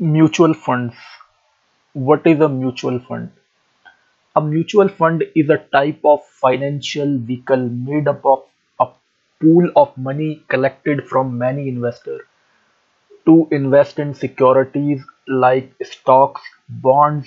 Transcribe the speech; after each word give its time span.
Mutual 0.00 0.52
funds. 0.52 0.96
What 1.92 2.26
is 2.26 2.40
a 2.40 2.48
mutual 2.48 2.98
fund? 2.98 3.30
A 4.34 4.40
mutual 4.40 4.88
fund 4.88 5.22
is 5.36 5.48
a 5.50 5.58
type 5.58 6.00
of 6.04 6.26
financial 6.26 7.16
vehicle 7.18 7.68
made 7.68 8.08
up 8.08 8.26
of 8.26 8.44
a 8.80 8.88
pool 9.40 9.70
of 9.76 9.96
money 9.96 10.42
collected 10.48 11.06
from 11.06 11.38
many 11.38 11.68
investors 11.68 12.22
to 13.24 13.48
invest 13.50 13.98
in 13.98 14.12
securities 14.12 15.02
like 15.26 15.72
stocks, 15.82 16.42
bonds, 16.68 17.26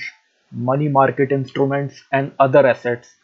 money 0.51 0.87
market 0.87 1.31
instruments, 1.31 2.03
and 2.11 2.31
other 2.39 2.67
assets. 2.67 3.15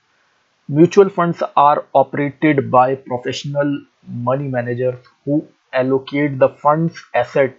Mutual 0.70 1.09
funds 1.09 1.43
are 1.57 1.86
operated 1.93 2.71
by 2.71 2.95
professional 2.95 3.86
money 4.07 4.47
managers 4.47 4.97
who 5.25 5.47
allocate 5.73 6.39
the 6.39 6.50
fund's 6.50 7.03
asset 7.16 7.55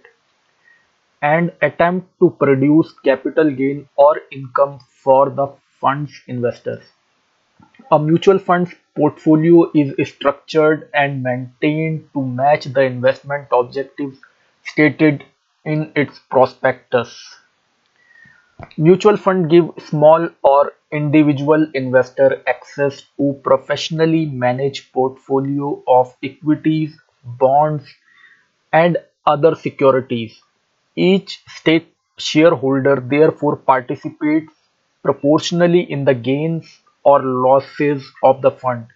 and 1.21 1.51
attempt 1.61 2.07
to 2.19 2.29
produce 2.39 2.93
capital 3.03 3.51
gain 3.51 3.87
or 3.95 4.21
income 4.31 4.79
for 4.89 5.29
the 5.29 5.47
fund's 5.79 6.21
investors. 6.27 6.83
A 7.91 7.99
mutual 7.99 8.39
fund's 8.39 8.73
portfolio 8.95 9.71
is 9.75 10.09
structured 10.09 10.89
and 10.93 11.21
maintained 11.21 12.09
to 12.13 12.23
match 12.23 12.65
the 12.65 12.81
investment 12.81 13.47
objectives 13.51 14.17
stated 14.63 15.23
in 15.63 15.91
its 15.95 16.17
prospectus. 16.17 17.35
Mutual 18.75 19.15
funds 19.15 19.49
give 19.49 19.71
small 19.77 20.27
or 20.43 20.73
individual 20.91 21.67
investor 21.73 22.43
access 22.47 23.03
to 23.15 23.39
professionally 23.43 24.25
managed 24.25 24.91
portfolio 24.91 25.81
of 25.87 26.15
equities, 26.21 26.99
bonds, 27.23 27.85
and 28.73 28.97
other 29.25 29.55
securities. 29.55 30.41
Each 30.95 31.43
state 31.47 31.93
shareholder 32.17 32.95
therefore 33.01 33.57
participates 33.57 34.53
proportionally 35.03 35.81
in 35.91 36.05
the 36.05 36.13
gains 36.13 36.79
or 37.03 37.21
losses 37.21 38.09
of 38.23 38.41
the 38.41 38.51
fund. 38.51 38.87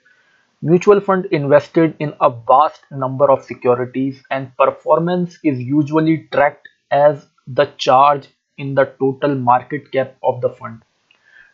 Mutual 0.62 1.02
fund 1.02 1.26
invested 1.28 1.96
in 2.00 2.14
a 2.22 2.30
vast 2.30 2.84
number 2.92 3.30
of 3.32 3.44
securities 3.44 4.24
and 4.32 4.56
performance 4.58 5.38
is 5.44 5.60
usually 5.60 6.28
tracked 6.32 6.70
as 6.92 7.28
the 7.48 7.66
charge 7.78 8.28
in 8.58 8.76
the 8.76 8.86
total 9.00 9.36
market 9.36 9.92
cap 9.92 10.16
of 10.24 10.42
the 10.42 10.50
fund, 10.50 10.84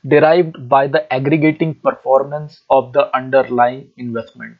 derived 0.07 0.69
by 0.69 0.87
the 0.87 1.11
aggregating 1.13 1.73
performance 1.75 2.61
of 2.69 2.93
the 2.93 3.15
underlying 3.15 3.91
investment. 3.97 4.57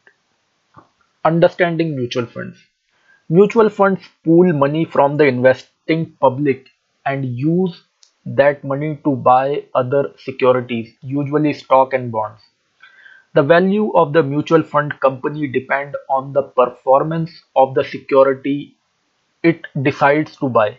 Understanding 1.26 1.96
mutual 1.96 2.28
funds. 2.28 2.60
Mutual 3.32 3.70
funds 3.70 4.08
pool 4.24 4.54
money 4.54 4.86
from 4.86 5.18
the 5.18 5.26
investing 5.26 6.16
public 6.22 6.70
and 7.04 7.26
use 7.26 7.84
that 8.28 8.64
money 8.64 9.00
to 9.04 9.16
buy 9.16 9.66
other 9.74 10.14
securities, 10.18 10.94
usually 11.02 11.52
stock 11.54 11.94
and 11.94 12.12
bonds. 12.12 12.44
The 13.34 13.42
value 13.42 13.92
of 13.94 14.14
the 14.14 14.22
mutual 14.22 14.62
fund 14.62 15.00
company 15.00 15.48
depend 15.48 15.96
on 16.10 16.34
the 16.34 16.44
performance 16.44 17.32
of 17.56 17.74
the 17.74 17.84
security 17.84 18.78
it 19.44 19.66
decides 19.82 20.36
to 20.38 20.50
buy. 20.50 20.78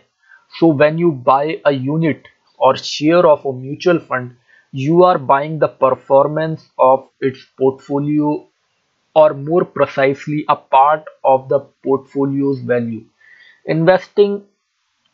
So 0.59 0.67
when 0.67 0.97
you 0.97 1.11
buy 1.11 1.61
a 1.65 1.71
unit 1.71 2.27
or 2.57 2.77
share 2.77 3.25
of 3.25 3.45
a 3.45 3.53
mutual 3.53 3.99
fund, 3.99 4.37
you 4.71 5.03
are 5.03 5.17
buying 5.17 5.59
the 5.59 5.69
performance 5.69 6.69
of 6.77 7.09
its 7.19 7.45
portfolio 7.57 8.47
or 9.15 9.33
more 9.33 9.65
precisely 9.65 10.45
a 10.49 10.55
part 10.55 11.05
of 11.23 11.49
the 11.49 11.59
portfolio's 11.83 12.59
value. 12.59 13.05
Investing 13.65 14.45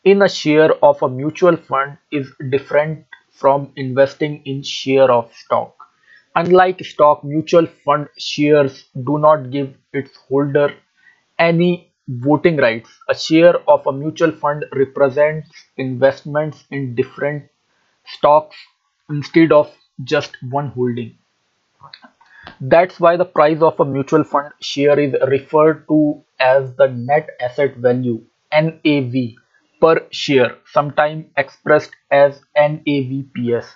in 0.04 0.22
a 0.22 0.28
share 0.28 0.72
of 0.84 1.02
a 1.02 1.08
mutual 1.08 1.56
fund 1.56 1.96
is 2.12 2.32
different 2.50 3.06
from 3.30 3.72
investing 3.76 4.42
in 4.44 4.62
share 4.62 5.10
of 5.10 5.32
stock. 5.34 5.74
Unlike 6.34 6.84
stock, 6.84 7.24
mutual 7.24 7.66
fund 7.66 8.08
shares 8.18 8.84
do 9.04 9.18
not 9.18 9.50
give 9.50 9.74
its 9.92 10.16
holder 10.28 10.74
any 11.38 11.92
voting 12.08 12.56
rights. 12.56 12.90
A 13.08 13.14
share 13.14 13.56
of 13.68 13.86
a 13.86 13.92
mutual 13.92 14.32
fund 14.32 14.64
represents 14.72 15.50
investments 15.76 16.64
in 16.70 16.94
different 16.94 17.48
stocks 18.06 18.56
instead 19.08 19.52
of 19.52 19.74
just 20.04 20.36
one 20.42 20.68
holding. 20.68 21.16
That's 22.58 22.98
why 22.98 23.18
the 23.18 23.26
price 23.26 23.60
of 23.60 23.78
a 23.80 23.84
mutual 23.84 24.24
fund 24.24 24.54
share 24.62 24.98
is 24.98 25.14
referred 25.28 25.86
to 25.88 26.24
as 26.38 26.74
the 26.76 26.86
net 26.88 27.28
asset 27.38 27.76
value 27.76 28.24
(NAV) 28.50 29.12
per 29.78 30.06
share, 30.10 30.56
sometimes 30.64 31.26
expressed 31.36 31.90
as 32.10 32.40
NAVPS. 32.56 33.74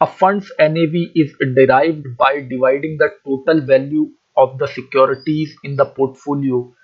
A 0.00 0.06
fund's 0.08 0.50
NAV 0.58 1.12
is 1.14 1.36
derived 1.54 2.16
by 2.16 2.40
dividing 2.40 2.96
the 2.98 3.10
total 3.24 3.60
value 3.60 4.10
of 4.36 4.58
the 4.58 4.66
securities 4.66 5.56
in 5.62 5.76
the 5.76 5.86
portfolio 5.86 6.74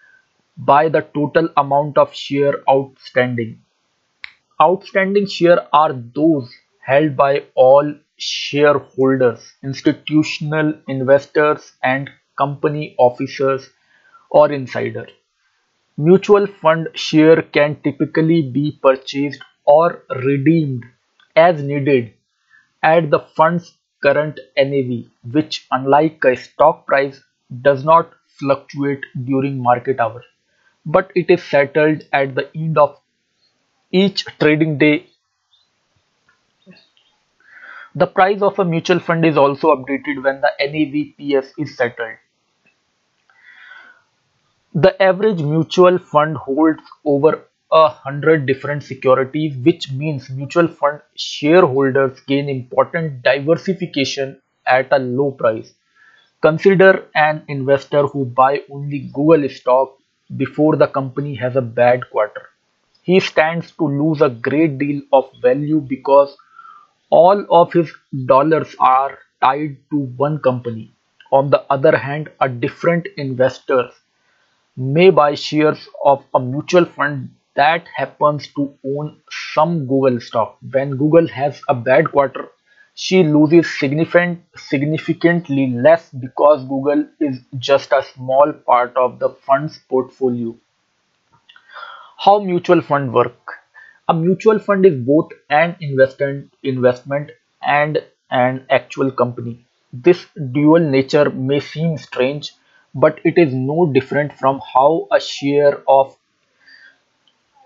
by 0.57 0.89
the 0.89 1.01
total 1.01 1.49
amount 1.57 1.99
of 1.99 2.15
share 2.15 2.55
outstanding. 2.71 3.61
Outstanding 4.63 5.27
shares 5.27 5.59
are 5.73 5.93
those 5.93 6.55
held 6.81 7.17
by 7.17 7.45
all 7.55 7.95
shareholders, 8.23 9.55
institutional 9.63 10.75
investors, 10.89 11.73
and 11.83 12.11
company 12.39 12.95
officers 12.99 13.71
or 14.31 14.53
insiders. 14.53 15.11
Mutual 15.97 16.47
fund 16.47 16.89
share 16.95 17.41
can 17.43 17.81
typically 17.83 18.43
be 18.43 18.79
purchased 18.83 19.43
or 19.65 20.05
redeemed 20.25 20.85
as 21.35 21.63
needed 21.63 22.13
at 22.83 23.11
the 23.11 23.21
fund's 23.21 23.77
current 24.03 24.39
NAV, 24.57 25.07
which 25.33 25.67
unlike 25.71 26.23
a 26.25 26.37
stock 26.37 26.87
price 26.87 27.23
does 27.63 27.85
not 27.85 28.13
fluctuate 28.27 29.05
during 29.25 29.63
market 29.63 30.01
hours, 30.01 30.25
but 30.85 31.11
it 31.15 31.31
is 31.31 31.43
settled 31.45 32.03
at 32.13 32.35
the 32.35 32.51
end 32.57 32.79
of 32.79 33.01
each 33.93 34.25
trading 34.41 34.79
day. 34.79 35.07
The 37.95 38.07
price 38.07 38.43
of 38.43 38.59
a 38.59 38.67
mutual 38.67 38.99
fund 38.99 39.25
is 39.25 39.39
also 39.39 39.75
updated 39.75 40.23
when 40.23 40.43
the 40.43 40.53
NAVPS 40.61 41.55
is 41.57 41.75
settled. 41.75 42.19
The 44.75 45.03
average 45.03 45.41
mutual 45.41 45.97
fund 45.97 46.37
holds 46.37 46.83
over 47.07 47.47
a 47.71 47.89
hundred 47.89 48.45
different 48.45 48.83
securities, 48.83 49.57
which 49.57 49.91
means 49.91 50.29
mutual 50.29 50.69
fund 50.69 51.01
shareholders 51.17 52.21
gain 52.21 52.51
important 52.51 53.23
diversification 53.23 54.43
at 54.67 54.93
a 54.93 54.99
low 54.99 55.31
price. 55.31 55.73
Consider 56.43 57.07
an 57.15 57.45
investor 57.49 58.07
who 58.07 58.27
buy 58.27 58.63
only 58.71 59.11
Google 59.13 59.49
stock 59.49 59.99
before 60.37 60.77
the 60.77 60.89
company 60.89 61.35
has 61.37 61.57
a 61.57 61.63
bad 61.63 62.11
quarter. 62.11 62.49
He 63.03 63.21
stands 63.21 63.71
to 63.73 63.85
lose 63.89 64.21
a 64.23 64.31
great 64.31 64.79
deal 64.79 65.03
of 65.13 65.31
value 65.43 65.81
because 65.81 66.37
all 67.13 67.47
of 67.51 67.73
his 67.73 67.93
dollars 68.27 68.75
are 68.81 69.19
tied 69.41 69.77
to 69.91 69.99
one 70.17 70.41
company. 70.41 70.93
On 71.31 71.51
the 71.51 71.61
other 71.71 71.97
hand, 71.97 72.29
a 72.41 72.49
different 72.49 73.07
investor 73.17 73.91
may 74.77 75.11
buy 75.11 75.35
shares 75.35 75.89
of 76.05 76.25
a 76.35 76.41
mutual 76.41 76.85
fund 76.85 77.35
that 77.55 77.87
happens 77.97 78.49
to 78.55 78.77
own 78.85 79.21
some 79.55 79.87
Google 79.87 80.21
stock. 80.21 80.59
When 80.73 80.97
Google 80.97 81.29
has 81.29 81.63
a 81.69 81.75
bad 81.75 82.11
quarter, 82.13 82.49
she 82.95 83.23
loses 83.25 83.79
significant, 83.79 84.43
significantly 84.57 85.69
less 85.73 86.11
because 86.11 86.65
Google 86.69 87.07
is 87.21 87.41
just 87.59 87.93
a 87.93 88.03
small 88.03 88.53
part 88.53 88.97
of 88.97 89.19
the 89.21 89.31
fund's 89.31 89.79
portfolio. 89.89 90.57
How 92.17 92.39
mutual 92.39 92.81
fund 92.81 93.13
work? 93.13 93.62
A 94.13 94.15
mutual 94.15 94.59
fund 94.59 94.85
is 94.85 94.95
both 95.07 95.31
an 95.49 95.75
investment 95.81 96.53
investment 96.63 97.31
and 97.63 98.05
an 98.31 98.67
actual 98.69 99.11
company. 99.11 99.65
This 99.91 100.27
dual 100.57 100.81
nature 100.81 101.31
may 101.31 101.61
seem 101.61 101.97
strange, 101.97 102.53
but 102.95 103.21
it 103.25 103.39
is 103.39 103.55
no 103.55 103.91
different 103.91 104.35
from 104.35 104.61
how 104.75 105.09
a 105.11 105.19
share 105.19 105.83
of 105.89 106.15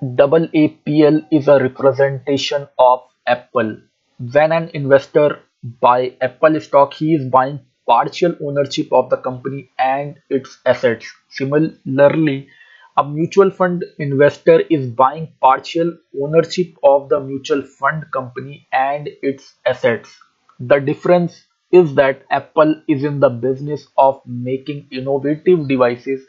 AAPL 0.01 1.27
is 1.33 1.49
a 1.49 1.59
representation 1.59 2.69
of 2.79 3.01
Apple. 3.27 3.79
When 4.21 4.53
an 4.53 4.71
investor 4.73 5.41
buy 5.81 6.15
Apple 6.21 6.61
stock, 6.61 6.95
he 6.95 7.15
is 7.15 7.29
buying 7.29 7.59
partial 7.89 8.37
ownership 8.41 8.93
of 8.93 9.11
the 9.11 9.17
company 9.17 9.71
and 9.81 10.21
its 10.31 10.59
assets. 10.65 11.13
Similarly, 11.29 12.49
a 12.97 13.05
mutual 13.05 13.51
fund 13.51 13.85
investor 13.99 14.61
is 14.71 14.89
buying 14.91 15.33
partial 15.41 15.97
ownership 16.23 16.75
of 16.83 17.09
the 17.09 17.21
mutual 17.21 17.63
fund 17.63 18.05
company 18.13 18.67
and 18.73 19.09
its 19.23 19.55
assets. 19.65 20.19
The 20.61 20.81
difference 20.81 21.47
is 21.73 21.95
that 21.95 22.25
Apple 22.31 22.83
is 22.89 23.05
in 23.05 23.21
the 23.21 23.29
business 23.31 23.87
of 23.97 24.21
making 24.27 24.89
innovative 24.91 25.69
devices 25.69 26.27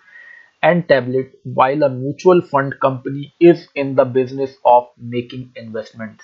and 0.62 0.88
tablet 0.88 1.40
while 1.44 1.84
a 1.84 1.90
mutual 1.90 2.42
fund 2.42 2.80
company 2.82 3.34
is 3.40 3.68
in 3.76 3.96
the 3.96 4.06
business 4.06 4.56
of 4.66 4.90
making 4.98 5.52
investments. 5.56 6.24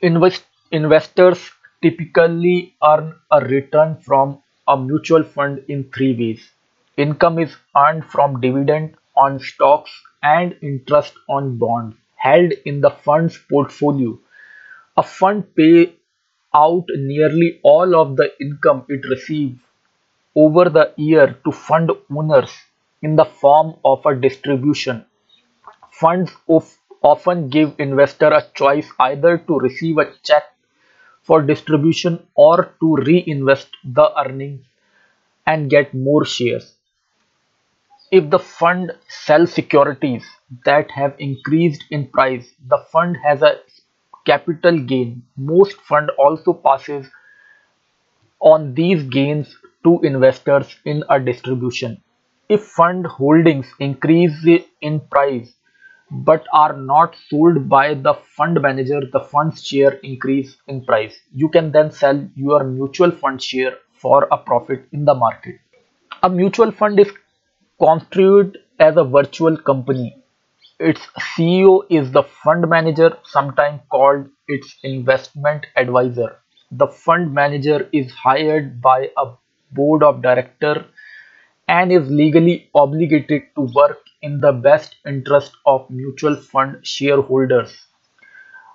Invest 0.00 0.44
investors 0.70 1.50
typically 1.80 2.76
earn 2.84 3.18
a 3.30 3.40
return 3.40 3.96
from 3.96 4.42
a 4.68 4.76
mutual 4.76 5.22
fund 5.22 5.64
in 5.66 5.90
three 5.90 6.14
ways. 6.14 6.52
Income 6.96 7.38
is 7.38 7.56
earned 7.76 8.04
from 8.04 8.40
dividend 8.40 8.96
on 9.16 9.40
stocks 9.40 9.90
and 10.22 10.54
interest 10.62 11.14
on 11.28 11.56
bonds 11.56 11.96
held 12.16 12.52
in 12.66 12.80
the 12.80 12.90
fund's 12.90 13.38
portfolio. 13.38 14.18
A 14.96 15.02
fund 15.02 15.54
pays 15.56 15.88
out 16.54 16.84
nearly 16.94 17.60
all 17.62 17.96
of 17.96 18.16
the 18.16 18.30
income 18.40 18.84
it 18.88 19.08
receives 19.08 19.58
over 20.36 20.68
the 20.68 20.92
year 20.96 21.38
to 21.44 21.50
fund 21.52 21.90
owners 22.10 22.50
in 23.00 23.16
the 23.16 23.24
form 23.24 23.74
of 23.84 24.04
a 24.04 24.14
distribution. 24.14 25.06
Funds 25.90 26.30
of 26.48 26.76
often 27.02 27.48
give 27.48 27.74
investors 27.78 28.32
a 28.34 28.50
choice 28.54 28.88
either 29.00 29.38
to 29.38 29.58
receive 29.58 29.98
a 29.98 30.12
check 30.22 30.44
for 31.22 31.42
distribution 31.42 32.26
or 32.34 32.74
to 32.80 32.96
reinvest 32.96 33.68
the 33.82 34.12
earnings 34.20 34.64
and 35.46 35.70
get 35.70 35.94
more 35.94 36.24
shares. 36.24 36.74
If 38.12 38.30
the 38.30 38.38
fund 38.38 38.92
sells 39.08 39.54
securities 39.54 40.24
that 40.66 40.90
have 40.90 41.14
increased 41.18 41.82
in 41.90 42.08
price, 42.08 42.54
the 42.68 42.78
fund 42.92 43.16
has 43.24 43.42
a 43.42 43.60
capital 44.26 44.78
gain. 44.78 45.24
Most 45.36 45.80
fund 45.80 46.10
also 46.18 46.52
passes 46.52 47.08
on 48.40 48.74
these 48.74 49.02
gains 49.04 49.56
to 49.84 49.98
investors 50.02 50.76
in 50.84 51.02
a 51.08 51.18
distribution. 51.18 52.02
If 52.50 52.62
fund 52.64 53.06
holdings 53.06 53.66
increase 53.80 54.46
in 54.82 55.00
price 55.10 55.54
but 56.10 56.46
are 56.52 56.76
not 56.76 57.16
sold 57.30 57.66
by 57.68 57.94
the 57.94 58.12
fund 58.36 58.60
manager, 58.60 59.00
the 59.10 59.20
fund's 59.20 59.64
share 59.66 59.92
increase 60.02 60.58
in 60.68 60.84
price. 60.84 61.18
You 61.32 61.48
can 61.48 61.72
then 61.72 61.90
sell 61.90 62.28
your 62.34 62.62
mutual 62.64 63.10
fund 63.10 63.42
share 63.42 63.78
for 63.94 64.28
a 64.30 64.36
profit 64.36 64.86
in 64.92 65.06
the 65.06 65.14
market. 65.14 65.56
A 66.22 66.28
mutual 66.28 66.70
fund 66.70 67.00
is 67.00 67.10
constituted 67.82 68.58
as 68.78 68.96
a 68.96 69.04
virtual 69.04 69.56
company. 69.56 70.16
Its 70.78 71.00
CEO 71.18 71.84
is 71.90 72.12
the 72.12 72.22
fund 72.22 72.68
manager, 72.68 73.16
sometimes 73.24 73.80
called 73.90 74.28
its 74.48 74.76
investment 74.82 75.66
advisor. 75.76 76.38
The 76.70 76.88
fund 76.88 77.34
manager 77.34 77.88
is 77.92 78.12
hired 78.12 78.80
by 78.80 79.10
a 79.16 79.34
board 79.72 80.02
of 80.02 80.22
directors 80.22 80.84
and 81.68 81.92
is 81.92 82.08
legally 82.10 82.70
obligated 82.74 83.44
to 83.56 83.62
work 83.74 83.98
in 84.22 84.40
the 84.40 84.52
best 84.52 84.96
interest 85.06 85.52
of 85.66 85.90
mutual 85.90 86.36
fund 86.36 86.86
shareholders. 86.86 87.86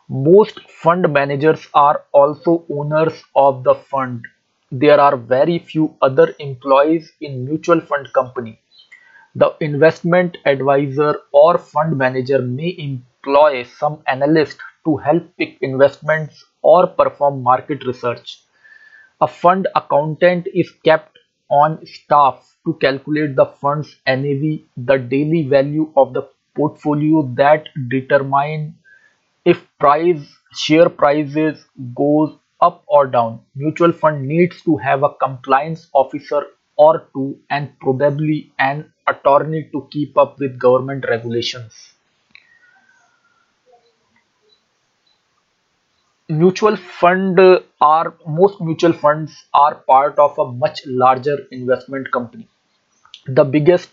Most 0.09 0.59
fund 0.69 1.13
managers 1.13 1.67
are 1.73 2.03
also 2.11 2.65
owners 2.69 3.23
of 3.35 3.63
the 3.63 3.75
fund. 3.75 4.25
There 4.71 4.99
are 4.99 5.15
very 5.15 5.59
few 5.59 5.95
other 6.01 6.35
employees 6.39 7.13
in 7.21 7.45
mutual 7.45 7.79
fund 7.79 8.11
company. 8.11 8.59
The 9.37 9.55
investment 9.61 10.35
advisor 10.45 11.19
or 11.31 11.59
fund 11.59 11.95
manager 11.95 12.41
may 12.41 12.75
employ 12.79 13.65
some 13.65 14.01
analyst 14.07 14.57
to 14.83 14.97
help 14.97 15.37
pick 15.37 15.59
investments 15.61 16.43
or 16.63 16.87
perform 16.87 17.43
market 17.43 17.85
research. 17.85 18.41
A 19.21 19.27
fund 19.27 19.67
accountant 19.75 20.47
is 20.55 20.71
kept 20.83 21.19
on 21.51 21.85
staff 21.85 22.57
to 22.65 22.73
calculate 22.81 23.35
the 23.35 23.45
fund's 23.45 23.95
NAV, 24.07 24.61
the 24.75 24.97
daily 24.97 25.43
value 25.43 25.93
of 25.95 26.13
the 26.13 26.27
portfolio 26.55 27.21
that 27.35 27.69
determine 27.89 28.75
if 29.45 29.67
price 29.77 30.35
share 30.55 30.89
prices 30.89 31.63
goes 31.93 32.35
up 32.59 32.83
or 32.87 33.05
down. 33.05 33.41
Mutual 33.53 33.91
fund 33.91 34.27
needs 34.27 34.63
to 34.63 34.77
have 34.77 35.03
a 35.03 35.13
compliance 35.13 35.89
officer 35.93 36.43
or 36.77 37.07
two 37.13 37.39
and 37.49 37.77
probably 37.79 38.51
an 38.59 38.91
attorney 39.07 39.69
to 39.71 39.87
keep 39.91 40.17
up 40.17 40.39
with 40.39 40.59
government 40.59 41.05
regulations. 41.09 41.93
Mutual 46.29 46.75
fund 46.75 47.39
uh, 47.39 47.59
are 47.81 48.13
most 48.27 48.59
mutual 48.61 48.93
funds 48.93 49.45
are 49.53 49.75
part 49.75 50.19
of 50.19 50.37
a 50.37 50.51
much 50.51 50.81
larger 50.85 51.37
investment 51.51 52.11
company. 52.11 52.47
The 53.27 53.45
biggest 53.45 53.89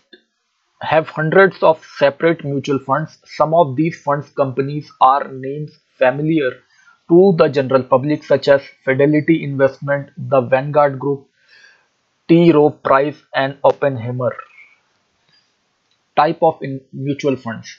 have 0.81 1.09
hundreds 1.09 1.61
of 1.63 1.85
separate 1.97 2.43
mutual 2.45 2.79
funds. 2.79 3.17
Some 3.25 3.53
of 3.53 3.75
these 3.75 4.01
funds 4.01 4.29
companies 4.29 4.91
are 5.01 5.27
names 5.29 5.77
familiar 5.97 6.51
to 7.09 7.33
the 7.37 7.47
general 7.49 7.83
public 7.83 8.23
such 8.23 8.47
as 8.47 8.61
Fidelity 8.83 9.43
Investment, 9.43 10.11
the 10.17 10.41
Vanguard 10.41 10.99
Group, 10.99 11.27
T. 12.27 12.51
Rowe 12.51 12.71
Price 12.71 13.21
and 13.35 13.57
Oppenheimer. 13.63 14.35
Type 16.15 16.39
of 16.41 16.59
mutual 16.91 17.35
funds. 17.35 17.77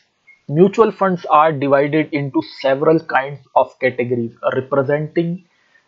Mutual 0.48 0.92
funds 0.92 1.26
are 1.26 1.50
divided 1.50 2.12
into 2.12 2.40
several 2.60 3.00
kinds 3.00 3.40
of 3.56 3.76
categories 3.80 4.36
representing 4.54 5.44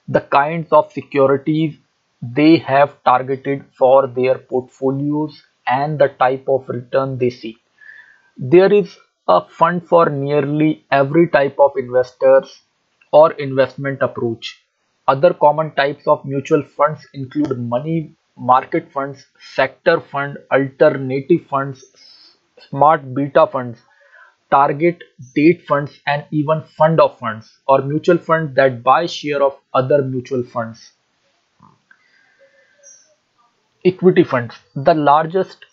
the 0.09 0.23
kinds 0.23 0.73
of 0.73 0.91
securities 0.93 1.77
they 2.21 2.57
have 2.57 3.01
targeted 3.05 3.65
for 3.79 4.09
their 4.09 4.39
portfolios 4.39 5.41
and 5.69 6.01
the 6.01 6.09
type 6.09 6.45
of 6.49 6.69
return 6.69 7.17
they 7.17 7.31
seek. 7.31 7.59
There 8.37 8.73
is 8.73 8.99
a 9.29 9.43
fund 9.43 9.87
for 9.87 10.11
nearly 10.11 10.85
every 10.91 11.29
type 11.29 11.57
of 11.61 11.77
investors 11.77 12.63
or 13.13 13.33
investment 13.35 14.03
approach. 14.03 14.61
Other 15.07 15.33
common 15.33 15.77
types 15.77 16.09
of 16.09 16.25
mutual 16.25 16.63
funds 16.63 17.07
include 17.15 17.57
money 17.59 18.17
market 18.38 18.90
funds, 18.93 19.26
sector 19.55 20.00
fund, 20.00 20.38
alternative 20.52 21.46
funds, 21.50 21.85
smart 22.69 23.14
beta 23.14 23.46
funds, 23.46 23.81
target 24.50 25.02
date 25.35 25.67
funds, 25.67 26.00
and 26.06 26.25
even 26.31 26.62
fund 26.76 27.00
of 27.00 27.19
funds 27.19 27.58
or 27.67 27.82
mutual 27.82 28.19
funds 28.19 28.55
that 28.55 28.82
buy 28.82 29.06
share 29.06 29.43
of 29.43 29.58
other 29.75 30.02
mutual 30.02 30.43
funds. 30.43 30.93
Equity 33.85 34.25
funds. 34.25 34.55
The 34.76 34.94
largest 34.94 35.64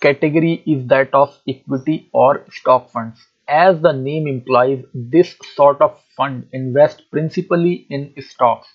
category 0.00 0.62
is 0.66 0.86
that 0.88 1.14
of 1.14 1.38
equity 1.48 2.08
or 2.12 2.44
stock 2.50 2.90
funds. 2.90 3.26
As 3.48 3.80
the 3.80 3.92
name 3.92 4.26
implies, 4.26 4.84
this 4.94 5.36
sort 5.54 5.80
of 5.80 5.98
fund 6.16 6.48
invests 6.52 7.02
principally 7.10 7.86
in 7.90 8.14
stocks. 8.20 8.68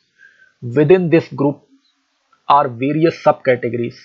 Within 0.62 1.10
this 1.10 1.28
group 1.30 1.67
are 2.50 2.68
various 2.68 3.22
subcategories. 3.24 3.98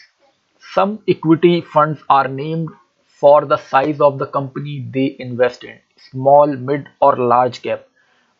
Some 0.74 1.02
equity 1.08 1.60
funds 1.60 2.00
are 2.08 2.28
named 2.28 2.70
for 3.06 3.44
the 3.44 3.56
size 3.56 4.00
of 4.00 4.18
the 4.18 4.26
company 4.26 4.88
they 4.90 5.16
invest 5.18 5.64
in, 5.64 5.78
small, 6.10 6.46
mid, 6.46 6.88
or 7.00 7.16
large 7.16 7.62
cap. 7.62 7.86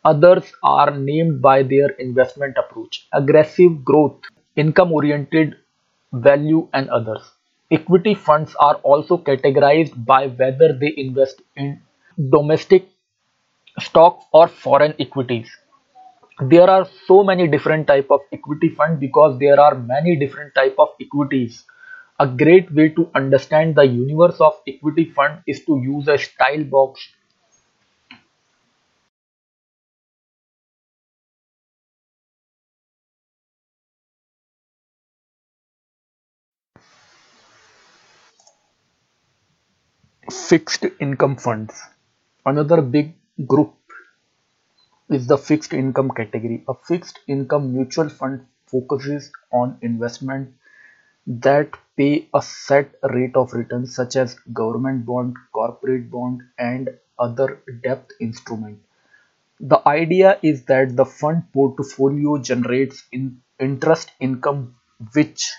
Others 0.05 0.51
are 0.63 0.91
named 0.91 1.41
by 1.41 1.63
their 1.63 1.89
investment 1.91 2.57
approach, 2.57 3.07
aggressive 3.13 3.85
growth, 3.85 4.19
income 4.55 4.91
oriented 4.91 5.55
value, 6.11 6.67
and 6.73 6.89
others. 6.89 7.31
Equity 7.71 8.13
funds 8.13 8.55
are 8.55 8.75
also 8.83 9.17
categorized 9.17 10.05
by 10.05 10.27
whether 10.27 10.73
they 10.73 10.93
invest 10.97 11.41
in 11.55 11.81
domestic 12.29 12.87
stocks 13.79 14.25
or 14.31 14.47
foreign 14.47 14.95
equities. 14.99 15.49
There 16.41 16.69
are 16.69 16.87
so 17.07 17.23
many 17.23 17.47
different 17.47 17.87
type 17.87 18.11
of 18.11 18.21
equity 18.31 18.69
fund 18.69 18.99
because 18.99 19.39
there 19.39 19.59
are 19.59 19.73
many 19.73 20.15
different 20.15 20.53
type 20.53 20.75
of 20.77 20.89
equities. 21.01 21.65
A 22.19 22.27
great 22.27 22.71
way 22.71 22.89
to 22.89 23.09
understand 23.15 23.75
the 23.75 23.83
universe 23.87 24.39
of 24.39 24.61
equity 24.67 25.05
fund 25.05 25.41
is 25.47 25.65
to 25.65 25.79
use 25.79 26.07
a 26.07 26.17
style 26.19 26.63
box 26.65 27.07
fixed 40.29 40.85
income 40.99 41.37
funds. 41.37 41.81
Another 42.45 42.81
big 42.81 43.15
group 43.47 43.73
is 45.09 45.27
the 45.27 45.37
fixed 45.37 45.73
income 45.73 46.11
category. 46.11 46.63
A 46.67 46.73
fixed 46.73 47.19
income 47.27 47.73
mutual 47.73 48.09
fund 48.09 48.45
focuses 48.67 49.31
on 49.51 49.77
investment 49.81 50.53
that 51.27 51.71
pay 51.97 52.29
a 52.33 52.41
set 52.41 52.95
rate 53.11 53.35
of 53.35 53.53
return 53.53 53.87
such 53.87 54.15
as 54.17 54.35
government 54.53 55.05
bond, 55.05 55.37
corporate 55.53 56.11
bond 56.11 56.41
and 56.57 56.89
other 57.19 57.61
debt 57.83 58.09
instrument. 58.21 58.79
The 59.59 59.87
idea 59.87 60.39
is 60.43 60.65
that 60.65 60.95
the 60.95 61.05
fund 61.05 61.51
portfolio 61.53 62.37
generates 62.39 63.03
in 63.11 63.41
interest 63.59 64.11
income 64.19 64.75
which 65.13 65.51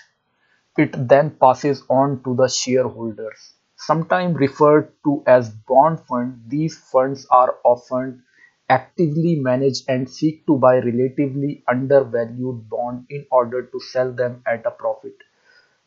It 0.77 1.07
then 1.07 1.31
passes 1.31 1.81
on 1.89 2.21
to 2.23 2.35
the 2.35 2.47
shareholders. 2.47 3.55
Sometimes 3.77 4.35
referred 4.37 4.93
to 5.03 5.23
as 5.25 5.49
bond 5.49 6.01
funds, 6.01 6.37
these 6.47 6.77
funds 6.77 7.25
are 7.31 7.57
often 7.63 8.24
actively 8.69 9.35
manage 9.39 9.83
and 9.87 10.09
seek 10.09 10.45
to 10.47 10.57
buy 10.57 10.77
relatively 10.79 11.63
undervalued 11.67 12.69
bonds 12.69 13.05
in 13.09 13.25
order 13.31 13.63
to 13.63 13.79
sell 13.79 14.11
them 14.11 14.43
at 14.47 14.65
a 14.65 14.71
profit. 14.71 15.15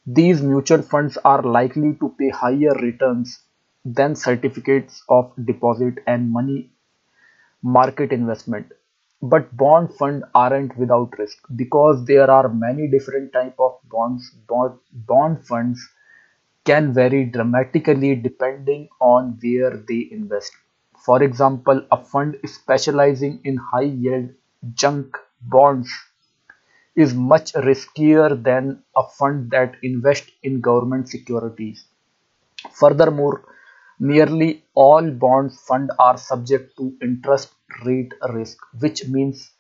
These 0.07 0.43
mutual 0.43 0.83
funds 0.83 1.19
are 1.19 1.43
likely 1.43 1.95
to 1.97 2.15
pay 2.19 2.31
higher 2.31 2.75
returns 2.83 3.41
than 3.85 4.17
certificates 4.17 5.03
of 5.09 5.33
deposit 5.45 6.01
and 6.07 6.31
money 6.33 6.73
market 7.63 8.13
investment. 8.13 8.73
But 9.23 9.57
bond 9.57 9.95
funds 9.95 10.25
aren't 10.35 10.77
without 10.77 11.17
risk 11.19 11.39
because 11.57 12.05
there 12.05 12.31
are 12.31 12.49
many 12.49 12.89
different 12.89 13.33
type 13.33 13.55
of 13.59 13.79
bonds. 13.85 14.31
Bond, 14.49 14.79
bond 14.93 15.45
funds 15.47 15.81
can 16.65 16.93
vary 16.93 17.25
dramatically 17.27 18.17
depending 18.17 18.89
on 19.01 19.39
where 19.43 19.77
they 19.89 20.09
invest. 20.11 20.53
For 21.09 21.23
example, 21.23 21.87
a 21.91 21.97
fund 22.05 22.37
specializing 22.45 23.41
in 23.43 23.57
high 23.57 23.91
yield 24.05 24.35
junk 24.75 25.17
bonds 25.41 25.91
is 26.95 27.15
much 27.15 27.55
riskier 27.55 28.43
than 28.43 28.83
a 28.95 29.05
fund 29.09 29.51
that 29.53 29.77
invests 29.83 30.31
in 30.43 30.61
government 30.61 31.09
securities. 31.09 31.87
Furthermore, 32.73 33.43
nearly 33.99 34.65
all 34.75 35.11
bond 35.11 35.55
funds 35.55 35.95
are 35.99 36.19
subject 36.19 36.77
to 36.77 36.95
interest 37.01 37.55
rate 37.87 38.13
risk, 38.35 38.59
which 38.79 39.09
means 39.09 39.53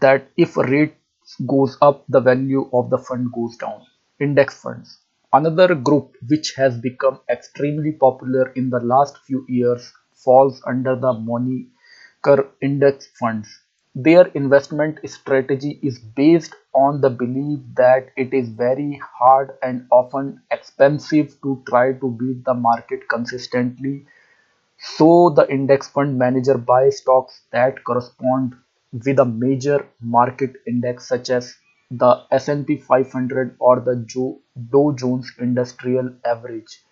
that 0.00 0.30
if 0.36 0.56
rates 0.58 1.36
goes 1.46 1.78
up, 1.80 2.04
the 2.08 2.20
value 2.20 2.68
of 2.74 2.90
the 2.90 2.98
fund 2.98 3.32
goes 3.32 3.56
down. 3.56 3.86
Index 4.20 4.60
funds. 4.60 4.98
Another 5.32 5.74
group 5.74 6.16
which 6.28 6.54
has 6.56 6.78
become 6.78 7.20
extremely 7.30 7.92
popular 7.92 8.50
in 8.50 8.70
the 8.70 8.80
last 8.80 9.18
few 9.26 9.46
years 9.48 9.92
falls 10.28 10.62
under 10.66 10.94
the 10.96 11.12
moniker 11.14 12.50
index 12.60 13.08
funds. 13.20 13.48
Their 13.94 14.26
investment 14.42 15.00
strategy 15.08 15.78
is 15.82 15.98
based 15.98 16.54
on 16.74 17.00
the 17.00 17.10
belief 17.10 17.60
that 17.76 18.10
it 18.16 18.34
is 18.34 18.48
very 18.48 19.00
hard 19.18 19.58
and 19.62 19.86
often 19.90 20.42
expensive 20.50 21.40
to 21.42 21.62
try 21.68 21.92
to 21.92 22.10
beat 22.20 22.44
the 22.44 22.54
market 22.54 23.08
consistently 23.08 24.06
so 24.96 25.30
the 25.30 25.48
index 25.52 25.88
fund 25.88 26.18
manager 26.18 26.58
buys 26.58 26.98
stocks 26.98 27.42
that 27.52 27.84
correspond 27.84 28.54
with 28.92 29.18
a 29.20 29.24
major 29.24 29.86
market 30.00 30.56
index 30.66 31.06
such 31.08 31.30
as 31.30 31.54
the 31.90 32.24
S&P 32.32 32.76
500 32.76 33.56
or 33.60 33.80
the 33.80 33.94
Dow 34.72 34.92
Jones 34.92 35.32
Industrial 35.38 36.12
Average. 36.24 36.82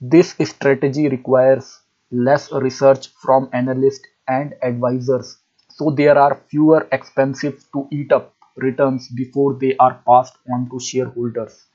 This 0.00 0.36
strategy 0.44 1.08
requires 1.08 1.80
less 2.10 2.52
research 2.52 3.08
from 3.22 3.48
analysts 3.52 4.06
and 4.28 4.54
advisors, 4.62 5.38
so 5.68 5.90
there 5.90 6.18
are 6.18 6.42
fewer 6.48 6.88
expensive 6.92 7.64
to 7.72 7.88
eat 7.92 8.12
up 8.12 8.34
returns 8.56 9.08
before 9.08 9.54
they 9.54 9.76
are 9.76 10.02
passed 10.06 10.36
on 10.52 10.68
to 10.70 10.80
shareholders. 10.80 11.66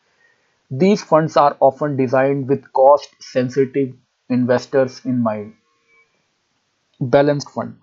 These 0.71 1.03
funds 1.03 1.37
are 1.37 1.57
often 1.59 1.97
designed 1.97 2.49
with 2.49 2.73
cost 2.73 3.09
sensitive 3.21 3.95
investors 4.29 5.05
in 5.05 5.19
mind. 5.23 5.55
Balanced 7.01 7.49
fund. 7.49 7.79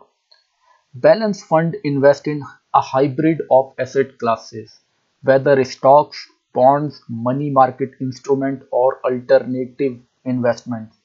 Balanced 0.92 1.46
fund 1.46 1.76
invest 1.82 2.26
in 2.28 2.42
a 2.74 2.82
hybrid 2.82 3.40
of 3.50 3.72
asset 3.78 4.18
classes, 4.18 4.80
whether 5.22 5.64
stocks, 5.64 6.30
bonds, 6.52 7.02
money 7.08 7.48
market 7.48 7.92
instrument 8.02 8.64
or 8.70 9.00
alternative 9.06 9.98
investments. 10.26 10.97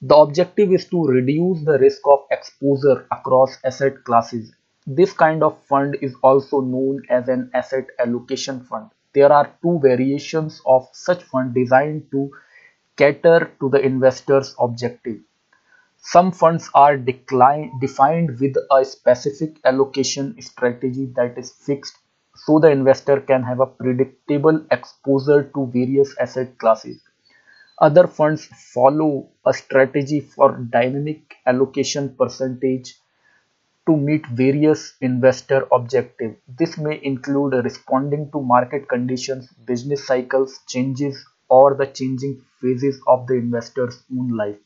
The 0.00 0.14
objective 0.16 0.72
is 0.72 0.88
to 0.90 1.04
reduce 1.04 1.64
the 1.64 1.76
risk 1.78 2.02
of 2.06 2.20
exposure 2.30 3.06
across 3.10 3.58
asset 3.64 4.04
classes. 4.04 4.52
This 4.86 5.12
kind 5.12 5.42
of 5.42 5.60
fund 5.64 5.96
is 6.00 6.14
also 6.22 6.60
known 6.60 7.02
as 7.10 7.28
an 7.28 7.50
asset 7.52 7.86
allocation 7.98 8.60
fund. 8.60 8.90
There 9.12 9.32
are 9.32 9.52
two 9.60 9.80
variations 9.80 10.62
of 10.66 10.88
such 10.92 11.24
fund 11.24 11.52
designed 11.52 12.12
to 12.12 12.30
cater 12.96 13.50
to 13.58 13.68
the 13.68 13.80
investor's 13.80 14.54
objective. 14.60 15.18
Some 15.96 16.30
funds 16.30 16.70
are 16.74 16.96
defined 16.96 18.38
with 18.38 18.56
a 18.70 18.84
specific 18.84 19.60
allocation 19.64 20.40
strategy 20.40 21.06
that 21.16 21.36
is 21.36 21.50
fixed 21.50 21.98
so 22.36 22.60
the 22.60 22.70
investor 22.70 23.20
can 23.20 23.42
have 23.42 23.58
a 23.58 23.66
predictable 23.66 24.64
exposure 24.70 25.42
to 25.54 25.66
various 25.66 26.16
asset 26.18 26.56
classes. 26.58 27.02
Other 27.80 28.06
funds 28.06 28.44
follow 28.44 29.30
a 29.46 29.54
strategy 29.54 30.20
for 30.20 30.54
dynamic 30.58 31.36
allocation 31.46 32.14
percentage 32.14 33.00
to 33.86 33.96
meet 33.96 34.26
various 34.26 34.94
investor 35.00 35.66
objectives. 35.72 36.36
This 36.46 36.78
may 36.78 37.00
include 37.02 37.54
responding 37.64 38.30
to 38.32 38.42
market 38.42 38.88
conditions, 38.88 39.52
business 39.52 40.06
cycles, 40.06 40.60
changes, 40.68 41.24
or 41.48 41.74
the 41.74 41.86
changing 41.86 42.44
phases 42.60 43.00
of 43.06 43.26
the 43.26 43.34
investor's 43.34 44.04
own 44.12 44.28
life. 44.36 44.58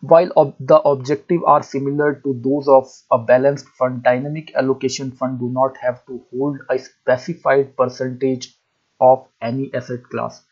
While 0.00 0.32
ob- 0.38 0.56
the 0.58 0.80
objectives 0.80 1.42
are 1.46 1.62
similar 1.62 2.14
to 2.24 2.32
those 2.42 2.66
of 2.66 2.90
a 3.10 3.18
balanced 3.18 3.68
fund, 3.68 4.02
dynamic 4.02 4.54
allocation 4.54 5.10
fund 5.10 5.38
do 5.38 5.50
not 5.50 5.76
have 5.76 6.02
to 6.06 6.24
hold 6.30 6.60
a 6.70 6.78
specified 6.78 7.76
percentage 7.76 8.56
of 9.00 9.28
any 9.42 9.70
asset 9.74 10.02
class. 10.04 10.42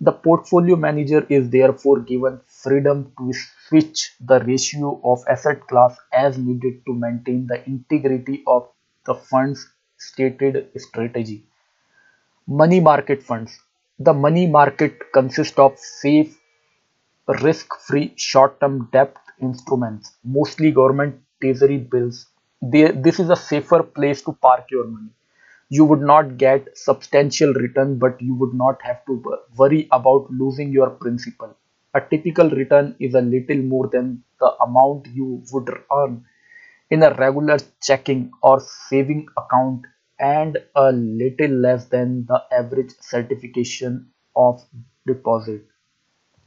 The 0.00 0.12
portfolio 0.12 0.76
manager 0.76 1.26
is 1.28 1.50
therefore 1.50 2.00
given 2.00 2.40
freedom 2.46 3.12
to 3.18 3.32
switch 3.68 4.14
the 4.20 4.40
ratio 4.40 5.00
of 5.04 5.22
asset 5.28 5.66
class 5.68 5.96
as 6.12 6.38
needed 6.38 6.84
to 6.86 6.94
maintain 6.94 7.46
the 7.46 7.64
integrity 7.66 8.42
of 8.46 8.68
the 9.06 9.14
fund's 9.14 9.68
stated 9.98 10.70
strategy. 10.76 11.44
Money 12.46 12.80
market 12.80 13.22
funds. 13.22 13.60
The 13.98 14.12
money 14.12 14.46
market 14.46 15.12
consists 15.12 15.58
of 15.58 15.78
safe 15.78 16.38
risk-free 17.42 18.14
short-term 18.16 18.88
debt 18.92 19.16
instruments, 19.40 20.16
mostly 20.24 20.70
government 20.70 21.20
treasury 21.40 21.78
bills. 21.78 22.26
This 22.60 23.20
is 23.20 23.30
a 23.30 23.36
safer 23.36 23.82
place 23.82 24.20
to 24.22 24.32
park 24.32 24.66
your 24.70 24.86
money. 24.86 25.10
You 25.70 25.86
would 25.86 26.02
not 26.02 26.36
get 26.36 26.76
substantial 26.76 27.54
return, 27.54 27.98
but 27.98 28.20
you 28.20 28.34
would 28.34 28.52
not 28.52 28.82
have 28.82 29.04
to 29.06 29.22
worry 29.56 29.88
about 29.90 30.30
losing 30.30 30.70
your 30.70 30.90
principal. 30.90 31.56
A 31.94 32.02
typical 32.02 32.50
return 32.50 32.94
is 33.00 33.14
a 33.14 33.22
little 33.22 33.56
more 33.62 33.88
than 33.88 34.22
the 34.38 34.52
amount 34.62 35.06
you 35.08 35.42
would 35.52 35.70
earn 35.90 36.26
in 36.90 37.02
a 37.02 37.14
regular 37.14 37.58
checking 37.82 38.30
or 38.42 38.60
saving 38.60 39.28
account 39.38 39.86
and 40.18 40.58
a 40.76 40.92
little 40.92 41.50
less 41.50 41.86
than 41.86 42.26
the 42.26 42.42
average 42.52 42.92
certification 43.00 44.12
of 44.36 44.62
deposit. 45.06 45.64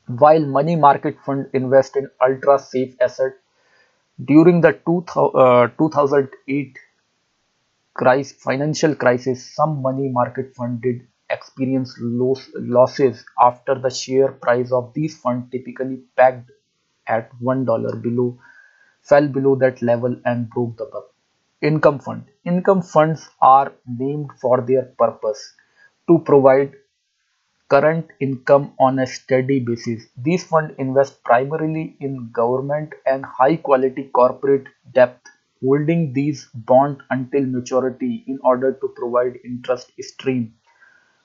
While 0.08 0.46
money 0.46 0.78
market 0.78 1.18
fund 1.26 1.50
invest 1.54 1.98
in 1.98 2.10
ultra 2.22 2.58
safe 2.58 2.96
asset 3.02 3.34
during 4.26 4.62
the 4.62 4.74
two 4.86 5.04
uh, 5.16 5.68
2008 5.78 6.78
crisis, 7.94 8.34
financial 8.42 8.96
crisis, 8.96 9.54
some 9.56 9.82
money 9.82 10.10
market 10.10 10.54
funds 10.56 10.82
did 10.82 11.08
experience 11.30 11.96
loss, 12.00 12.50
losses 12.56 13.26
after 13.40 13.76
the 13.76 13.90
share 13.90 14.32
price 14.32 14.72
of 14.72 14.94
these 14.94 15.18
funds 15.18 15.50
typically 15.52 16.02
pegged 16.18 16.52
at 17.08 17.32
$1 17.42 17.96
below 17.96 18.38
fell 19.04 19.28
below 19.28 19.56
that 19.56 19.82
level 19.82 20.16
and 20.26 20.50
broke 20.50 20.78
the 20.78 20.86
buck. 20.86 21.06
Income 21.62 22.00
fund. 22.00 22.26
Income 22.46 22.82
funds 22.84 23.30
are 23.42 23.74
named 23.88 24.32
for 24.42 24.62
their 24.62 24.84
purpose 24.98 25.54
to 26.08 26.20
provide 26.20 26.74
current 27.70 28.10
income 28.22 28.74
on 28.80 29.00
a 29.00 29.06
steady 29.06 29.60
basis. 29.60 30.06
These 30.18 30.46
funds 30.46 30.76
invest 30.78 31.24
primarily 31.26 31.98
in 32.00 32.32
government 32.32 32.94
and 33.06 33.26
high 33.26 33.58
quality 33.58 34.06
corporate 34.14 34.68
debt, 34.94 35.20
holding 35.64 36.14
these 36.14 36.48
bonds 36.54 37.02
until 37.10 37.46
maturity 37.46 38.24
in 38.28 38.40
order 38.44 38.74
to 38.74 38.88
provide 38.96 39.40
interest 39.46 39.92
stream. 40.02 40.54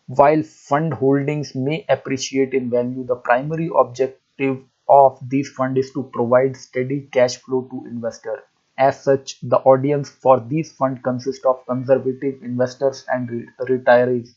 While 0.07 0.43
fund 0.43 0.95
holdings 0.95 1.55
may 1.55 1.87
appreciate 1.89 2.53
in 2.55 2.71
value, 2.71 3.05
the 3.05 3.17
primary 3.17 3.71
objective 3.75 4.65
of 4.89 5.19
these 5.29 5.49
funds 5.51 5.79
is 5.87 5.93
to 5.95 6.03
provide 6.13 6.57
steady 6.57 7.09
cash 7.13 7.37
flow 7.39 7.63
to 7.71 7.87
investors. 7.87 8.41
As 8.79 9.03
such, 9.03 9.41
the 9.41 9.59
audience 9.59 10.11
for 10.11 10.41
these 10.41 10.73
funds 10.73 11.01
consists 11.05 11.45
of 11.47 11.65
conservative 11.67 12.43
investors 12.43 13.05
and 13.09 13.31
re- 13.31 13.49
retirees 13.69 14.35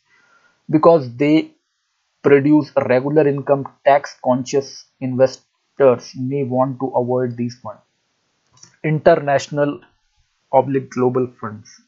because 0.69 1.15
they 1.15 1.55
produce 2.23 2.71
regular 2.87 3.27
income 3.27 3.67
tax 3.85 4.17
conscious 4.23 4.85
investors 5.01 6.13
may 6.15 6.43
want 6.43 6.79
to 6.79 6.87
avoid 6.87 7.37
these 7.37 7.59
funds 7.59 7.81
international 8.83 9.79
oblique 10.53 10.89
global 10.91 11.27
funds 11.41 11.81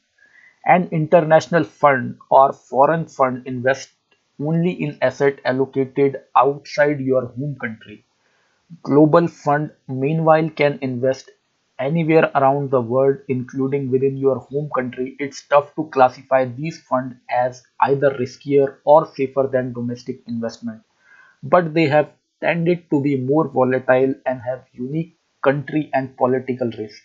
an 0.65 0.87
international 0.91 1.63
fund 1.63 2.17
or 2.29 2.53
foreign 2.53 3.05
fund 3.07 3.45
invests 3.47 3.93
only 4.39 4.71
in 4.71 4.97
assets 5.01 5.39
allocated 5.45 6.21
outside 6.35 6.99
your 6.99 7.25
home 7.27 7.55
country. 7.61 8.05
Global 8.83 9.27
fund 9.27 9.71
meanwhile 9.87 10.49
can 10.49 10.77
invest 10.81 11.31
anywhere 11.79 12.31
around 12.35 12.71
the 12.71 12.81
world 12.81 13.17
including 13.27 13.89
within 13.91 14.15
your 14.17 14.37
home 14.39 14.69
country. 14.75 15.15
It's 15.19 15.47
tough 15.47 15.73
to 15.75 15.85
classify 15.89 16.45
these 16.45 16.79
funds 16.83 17.15
as 17.29 17.63
either 17.81 18.11
riskier 18.11 18.77
or 18.85 19.07
safer 19.15 19.49
than 19.51 19.73
domestic 19.73 20.21
investment, 20.27 20.83
but 21.43 21.73
they 21.73 21.87
have 21.87 22.11
tended 22.41 22.89
to 22.91 23.01
be 23.01 23.17
more 23.17 23.47
volatile 23.47 24.15
and 24.25 24.41
have 24.41 24.65
unique 24.73 25.17
country 25.43 25.89
and 25.93 26.17
political 26.17 26.71
risk. 26.77 27.03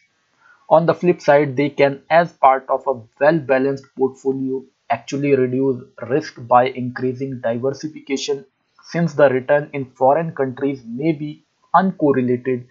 On 0.70 0.86
the 0.86 0.94
flip 0.94 1.20
side, 1.20 1.56
they 1.56 1.68
can, 1.68 2.02
as 2.08 2.32
part 2.32 2.64
of 2.68 2.86
a 2.86 3.02
well-balanced 3.20 3.84
portfolio, 3.96 4.64
actually 4.88 5.34
reduce 5.34 5.82
risk 6.08 6.36
by 6.46 6.68
increasing 6.68 7.40
diversification 7.40 8.46
since 8.84 9.14
the 9.14 9.28
return 9.30 9.68
in 9.72 9.86
foreign 9.86 10.34
countries 10.34 10.84
may 10.86 11.12
be 11.12 11.44
uncorrelated 11.74 12.66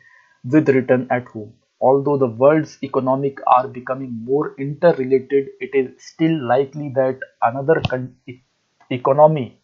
with 0.45 0.69
return 0.69 1.07
at 1.11 1.25
home. 1.27 1.53
Although 1.81 2.17
the 2.17 2.27
world's 2.27 2.77
economic 2.83 3.37
are 3.47 3.67
becoming 3.67 4.11
more 4.23 4.55
interrelated, 4.57 5.49
it 5.59 5.75
is 5.75 6.01
still 6.03 6.41
likely 6.47 6.89
that 6.95 7.19
another 7.41 7.81
con- 7.89 8.15
economy 8.89 9.61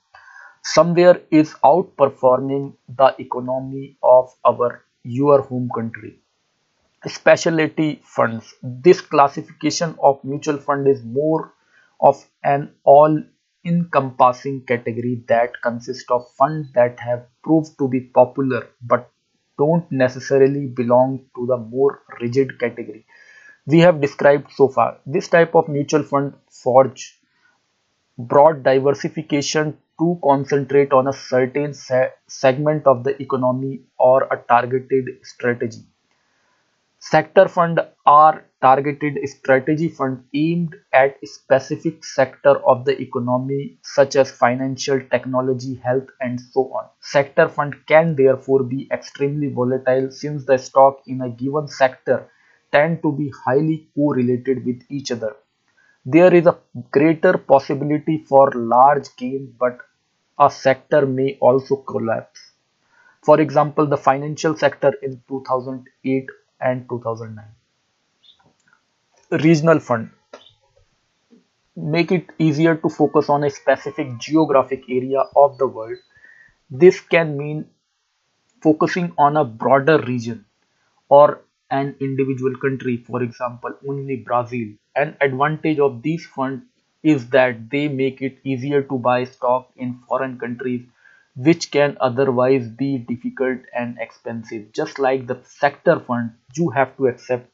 somewhere 0.64 1.22
is 1.32 1.54
outperforming 1.66 2.76
the 2.90 3.16
economy 3.20 3.98
of 4.04 4.36
our 4.46 4.86
your 5.04 5.44
home 5.44 5.70
country. 5.76 6.23
Specialty 7.08 8.02
funds. 8.04 8.56
This 8.64 9.00
classification 9.00 9.96
of 10.02 10.24
mutual 10.24 10.58
fund 10.58 10.88
is 10.88 11.04
more 11.04 11.54
of 12.02 12.26
an 12.44 12.74
all-encompassing 12.84 14.66
category 14.66 15.24
that 15.28 15.62
consists 15.62 16.10
of 16.10 16.30
funds 16.32 16.74
that 16.74 17.00
have 17.00 17.28
proved 17.44 17.78
to 17.78 17.88
be 17.88 18.02
popular 18.02 18.68
but 18.82 19.12
don't 19.58 19.90
necessarily 19.92 20.66
belong 20.66 21.26
to 21.36 21.46
the 21.46 21.58
more 21.58 22.02
rigid 22.20 22.60
category 22.60 23.06
we 23.68 23.80
have 23.80 24.02
described 24.02 24.52
so 24.52 24.68
far. 24.68 25.00
This 25.06 25.28
type 25.30 25.56
of 25.56 25.70
mutual 25.70 26.04
fund 26.04 26.34
forge 26.50 27.22
broad 28.18 28.64
diversification 28.64 29.78
to 30.00 30.20
concentrate 30.24 30.92
on 30.94 31.08
a 31.08 31.14
certain 31.14 31.76
se- 31.76 32.14
segment 32.28 32.88
of 32.88 33.04
the 33.04 33.22
economy 33.22 33.84
or 34.00 34.24
a 34.32 34.38
targeted 34.48 35.10
strategy. 35.24 35.86
Sector 37.12 37.50
fund 37.50 37.82
are 38.06 38.46
targeted 38.62 39.20
strategy 39.28 39.90
fund 39.90 40.24
aimed 40.34 40.74
at 40.94 41.18
specific 41.28 42.02
sector 42.02 42.56
of 42.66 42.86
the 42.86 42.98
economy 43.02 43.78
such 43.84 44.16
as 44.16 44.32
financial, 44.32 45.02
technology, 45.12 45.76
health 45.84 46.08
and 46.22 46.40
so 46.40 46.62
on. 46.74 46.88
Sector 47.02 47.50
fund 47.50 47.76
can 47.88 48.16
therefore 48.16 48.64
be 48.64 48.88
extremely 48.90 49.50
volatile 49.50 50.10
since 50.12 50.46
the 50.46 50.58
stock 50.58 51.02
in 51.06 51.20
a 51.20 51.30
given 51.30 51.68
sector 51.68 52.30
tend 52.72 53.02
to 53.02 53.12
be 53.12 53.30
highly 53.46 53.90
correlated 53.96 54.66
with 54.66 54.82
each 54.90 55.12
other. 55.12 55.36
There 56.06 56.34
is 56.34 56.48
a 56.48 56.58
greater 56.90 57.38
possibility 57.38 58.24
for 58.30 58.50
large 58.56 59.14
gain, 59.18 59.54
but 59.60 59.78
a 60.40 60.50
sector 60.50 61.06
may 61.06 61.38
also 61.42 61.76
collapse. 61.76 62.54
For 63.24 63.42
example, 63.42 63.88
the 63.88 63.98
financial 63.98 64.56
sector 64.56 64.94
in 65.02 65.22
2008 65.28 66.30
and 66.64 66.88
2009. 66.90 67.46
Regional 69.44 69.80
fund 69.80 70.10
make 71.76 72.12
it 72.12 72.30
easier 72.38 72.76
to 72.76 72.90
focus 72.90 73.30
on 73.30 73.44
a 73.44 73.50
specific 73.50 74.18
geographic 74.20 74.84
area 74.90 75.24
of 75.36 75.58
the 75.58 75.68
world. 75.68 75.98
This 76.70 77.00
can 77.00 77.38
mean 77.38 77.66
focusing 78.62 79.14
on 79.18 79.38
a 79.38 79.44
broader 79.44 80.00
region 80.00 80.46
or 81.10 81.42
an 81.72 81.96
individual 82.00 82.56
country, 82.58 82.98
for 82.98 83.24
example, 83.24 83.74
only 83.88 84.18
Brazil. 84.18 84.68
An 84.96 85.18
advantage 85.22 85.80
of 85.80 86.02
these 86.04 86.26
funds 86.26 86.64
is 87.04 87.30
that 87.30 87.70
they 87.70 87.88
make 87.88 88.22
it 88.22 88.38
easier 88.44 88.84
to 88.84 88.98
buy 88.98 89.24
stock 89.26 89.72
in 89.76 90.00
foreign 90.08 90.38
countries, 90.40 90.86
which 91.36 91.70
can 91.72 91.98
otherwise 92.02 92.68
be 92.70 92.98
difficult 92.98 93.60
and 93.76 93.98
expensive. 94.00 94.72
Just 94.72 94.98
like 95.00 95.28
the 95.28 95.42
sector 95.44 96.00
fund, 96.00 96.32
you 96.56 96.70
have 96.72 96.98
to 96.98 97.08
accept 97.08 97.52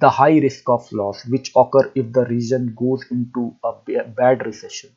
the 0.00 0.10
high 0.10 0.38
risk 0.38 0.68
of 0.68 0.90
loss 0.92 1.24
which 1.26 1.52
occur 1.56 1.92
if 1.94 2.12
the 2.12 2.26
region 2.26 2.74
goes 2.76 3.04
into 3.10 3.56
a 3.64 3.74
bad 4.08 4.46
recession. 4.46 4.90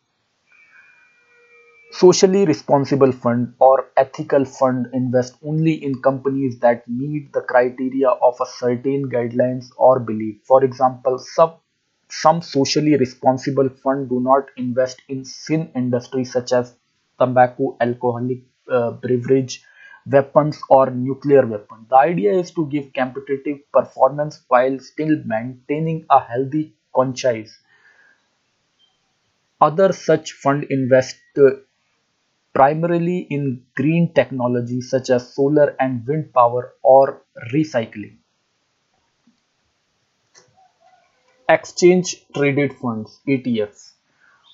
Socially 1.91 2.43
responsible 2.45 3.13
fund 3.13 3.53
or 3.59 3.91
ethical 3.95 4.43
fund 4.43 4.87
invest 4.93 5.37
only 5.41 5.73
in 5.81 6.01
companies 6.01 6.59
that 6.59 6.85
meet 6.89 7.31
the 7.31 7.41
criteria 7.43 8.09
of 8.09 8.35
a 8.41 8.45
certain 8.45 9.09
guidelines 9.09 9.67
or 9.77 9.97
belief. 9.99 10.41
For 10.43 10.65
example, 10.65 11.17
some 11.17 11.53
some 12.09 12.41
socially 12.41 12.97
responsible 12.97 13.69
fund 13.69 14.09
do 14.09 14.19
not 14.19 14.49
invest 14.57 15.01
in 15.07 15.23
sin 15.23 15.71
industries 15.75 16.33
such 16.33 16.51
as 16.51 16.75
tobacco, 17.21 17.77
alcoholic 17.79 18.41
uh, 18.69 18.91
beverage, 18.91 19.63
weapons, 20.07 20.59
or 20.69 20.89
nuclear 20.91 21.45
weapons. 21.45 21.87
The 21.89 21.97
idea 21.97 22.33
is 22.33 22.51
to 22.51 22.67
give 22.67 22.93
competitive 22.93 23.59
performance 23.71 24.43
while 24.49 24.79
still 24.79 25.15
maintaining 25.25 26.05
a 26.09 26.19
healthy 26.19 26.75
conscience. 26.95 27.57
Other 29.61 29.93
such 29.93 30.33
fund 30.33 30.65
invest 30.69 31.15
uh, 31.37 31.51
primarily 32.53 33.19
in 33.29 33.65
green 33.75 34.13
technology 34.13 34.79
such 34.81 35.09
as 35.09 35.33
solar 35.35 35.75
and 35.81 36.07
wind 36.07 36.33
power 36.33 36.75
or 36.81 37.23
recycling. 37.53 38.19
Exchange 41.47 42.25
traded 42.33 42.73
funds 42.77 43.21
ETFs. 43.27 43.93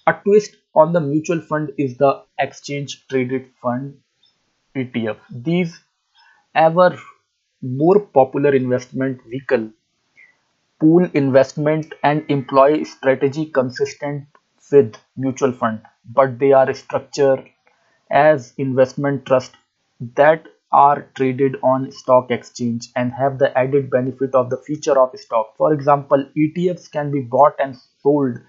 A 0.06 0.14
twist 0.22 0.58
on 0.78 0.94
the 0.94 1.02
mutual 1.02 1.42
fund 1.42 1.74
is 1.78 1.98
the 1.98 2.24
exchange 2.40 3.06
traded 3.10 3.50
fund 3.62 4.00
ETF. 4.76 5.18
These 5.32 5.80
ever 6.56 6.98
more 7.62 8.00
popular 8.00 8.56
investment 8.56 9.22
vehicle 9.28 9.72
pool 10.80 11.08
investment 11.14 11.94
and 12.04 12.26
employ 12.30 12.84
strategy 12.84 13.46
consistent 13.46 14.26
with 14.72 14.96
mutual 15.16 15.52
fund, 15.52 15.82
but 16.06 16.40
they 16.40 16.52
are 16.52 16.74
structured 16.74 17.48
as 18.10 18.54
investment 18.58 19.26
trust 19.26 19.56
that 20.16 20.48
are 20.72 21.04
traded 21.16 21.58
on 21.64 21.92
stock 21.92 22.32
exchange 22.32 22.90
and 22.96 23.14
have 23.14 23.40
the 23.40 23.56
added 23.58 23.90
benefit 23.90 24.34
of 24.36 24.50
the 24.50 24.58
feature 24.58 25.00
of 25.00 25.18
stock. 25.20 25.56
For 25.58 25.74
example, 25.74 26.26
ETFs 26.38 26.92
can 26.92 27.12
be 27.12 27.22
bought 27.22 27.56
and 27.60 27.78
sold 28.02 28.40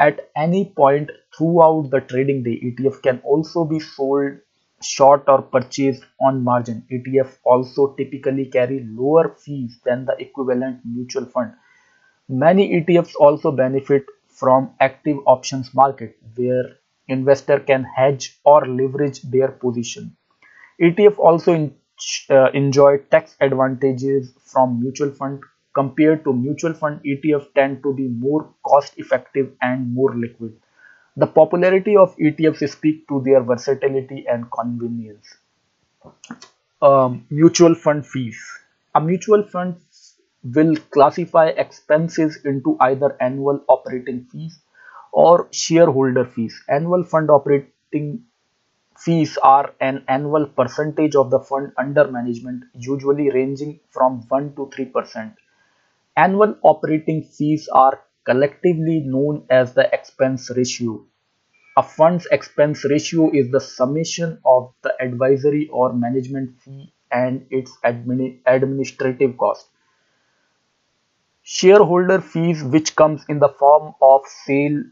at 0.00 0.30
any 0.36 0.64
point 0.76 1.10
throughout 1.36 1.90
the 1.90 2.00
trading 2.00 2.42
day. 2.42 2.58
ETF 2.60 3.02
can 3.02 3.20
also 3.24 3.64
be 3.64 3.80
sold 3.80 4.38
short 4.82 5.24
or 5.28 5.42
purchased 5.42 6.04
on 6.20 6.42
margin. 6.44 6.84
ETF 6.90 7.38
also 7.44 7.94
typically 7.94 8.46
carry 8.46 8.84
lower 8.88 9.36
fees 9.38 9.80
than 9.84 10.06
the 10.06 10.16
equivalent 10.20 10.80
mutual 10.84 11.26
fund. 11.26 11.52
Many 12.30 12.72
ETFs 12.72 13.14
also 13.20 13.52
benefit 13.52 14.06
from 14.28 14.74
active 14.80 15.18
options 15.26 15.74
market 15.74 16.16
where 16.34 16.78
investor 17.08 17.60
can 17.60 17.84
hedge 17.84 18.40
or 18.44 18.66
leverage 18.66 19.20
their 19.22 19.48
position. 19.48 20.16
ETF 20.80 21.18
also 21.18 21.52
en- 21.52 21.76
uh, 22.30 22.50
enjoy 22.54 22.98
tax 23.10 23.36
advantages 23.40 24.32
from 24.44 24.80
mutual 24.80 25.10
fund 25.12 25.42
compared 25.74 26.24
to 26.24 26.32
mutual 26.32 26.74
fund 26.74 27.00
ETF 27.04 27.52
tend 27.54 27.82
to 27.82 27.94
be 27.94 28.08
more 28.08 28.52
cost 28.64 28.94
effective 28.96 29.52
and 29.62 29.92
more 29.94 30.14
liquid. 30.16 30.56
The 31.16 31.26
popularity 31.26 31.96
of 31.96 32.16
ETFs 32.16 32.68
speak 32.70 33.06
to 33.08 33.20
their 33.24 33.42
versatility 33.42 34.26
and 34.28 34.50
convenience. 34.50 35.36
Um, 36.82 37.26
mutual 37.30 37.74
fund 37.74 38.06
fees. 38.06 38.40
A 38.94 39.00
mutual 39.00 39.42
fund 39.42 39.76
will 40.42 40.76
classify 40.90 41.48
expenses 41.48 42.38
into 42.44 42.76
either 42.80 43.16
annual 43.20 43.62
operating 43.68 44.24
fees 44.32 44.58
or 45.12 45.48
shareholder 45.52 46.24
fees. 46.24 46.62
Annual 46.68 47.04
fund 47.04 47.30
operating 47.30 48.24
fees 48.96 49.36
are 49.42 49.74
an 49.80 50.04
annual 50.08 50.46
percentage 50.46 51.14
of 51.14 51.30
the 51.30 51.40
fund 51.40 51.72
under 51.78 52.10
management, 52.10 52.64
usually 52.74 53.30
ranging 53.30 53.80
from 53.90 54.24
1 54.28 54.54
to 54.56 54.70
3%. 54.76 55.34
Annual 56.16 56.56
operating 56.62 57.24
fees 57.24 57.68
are 57.68 58.04
collectively 58.24 59.00
known 59.00 59.46
as 59.50 59.74
the 59.74 59.92
expense 59.92 60.48
ratio. 60.56 61.04
A 61.76 61.82
fund's 61.82 62.26
expense 62.32 62.84
ratio 62.84 63.30
is 63.32 63.50
the 63.50 63.60
summation 63.60 64.40
of 64.44 64.74
the 64.82 64.94
advisory 65.02 65.68
or 65.68 65.92
management 65.92 66.60
fee 66.62 66.92
and 67.10 67.46
its 67.50 67.76
admini- 67.84 68.40
administrative 68.46 69.36
cost. 69.38 69.68
Shareholder 71.42 72.22
fees, 72.22 72.64
which 72.64 72.96
comes 72.96 73.26
in 73.28 73.40
the 73.40 73.50
form 73.50 73.92
of 74.00 74.22
sale 74.26 74.82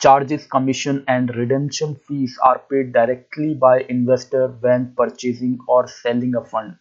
charges, 0.00 0.46
commission, 0.46 1.04
and 1.08 1.34
redemption 1.34 1.96
fees 1.96 2.38
are 2.44 2.60
paid 2.70 2.92
directly 2.92 3.54
by 3.54 3.80
investor 3.82 4.48
when 4.60 4.94
purchasing 4.96 5.58
or 5.68 5.88
selling 5.88 6.34
a 6.36 6.44
fund. 6.44 6.78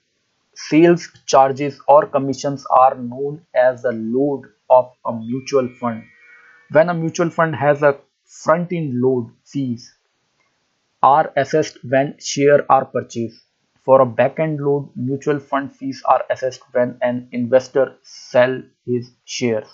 Sales 0.58 1.08
charges 1.26 1.80
or 1.88 2.06
commissions 2.08 2.65
are 2.72 2.96
known 2.96 3.46
as 3.56 3.84
the 3.84 3.91
load 3.93 4.41
of 4.70 4.91
a 5.06 5.13
mutual 5.13 5.70
fund. 5.80 6.04
When 6.72 6.89
a 6.89 6.93
mutual 6.93 7.30
fund 7.30 7.56
has 7.56 7.84
a 7.84 8.00
front-end 8.26 9.00
load, 9.00 9.32
fees 9.46 9.96
are 11.02 11.32
assessed 11.38 11.78
when 11.84 12.17
shares 12.20 12.65
are 12.70 12.86
purchased. 12.86 13.41
For 13.86 14.02
a 14.02 14.06
back-end 14.06 14.60
load, 14.60 14.89
mutual 14.96 15.39
fund 15.39 15.76
fees 15.76 16.02
are 16.06 16.26
assessed 16.30 16.63
when 16.74 16.98
an 17.02 17.30
investor 17.32 17.96
sells 18.04 18.63
his 18.86 19.12
shares. 19.26 19.67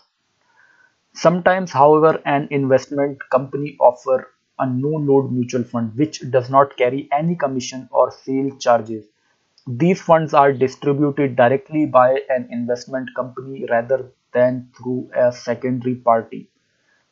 Sometimes, 1.14 1.72
however, 1.72 2.22
an 2.26 2.50
investment 2.52 3.18
company 3.32 3.78
offers 3.80 4.26
a 4.60 4.68
no-load 4.68 5.32
mutual 5.32 5.64
fund 5.64 5.96
which 5.96 6.30
does 6.30 6.50
not 6.50 6.78
carry 6.78 7.10
any 7.12 7.36
commission 7.36 7.88
or 7.92 8.12
sale 8.12 8.56
charges. 8.58 9.06
These 9.68 10.02
funds 10.02 10.34
are 10.34 10.54
distributed 10.54 11.36
directly 11.36 11.86
by 11.86 12.22
an 12.30 12.48
investment 12.50 13.10
company 13.14 13.66
rather 13.70 14.14
than 14.32 14.72
through 14.74 15.10
a 15.14 15.34
secondary 15.34 15.96
party. 15.96 16.50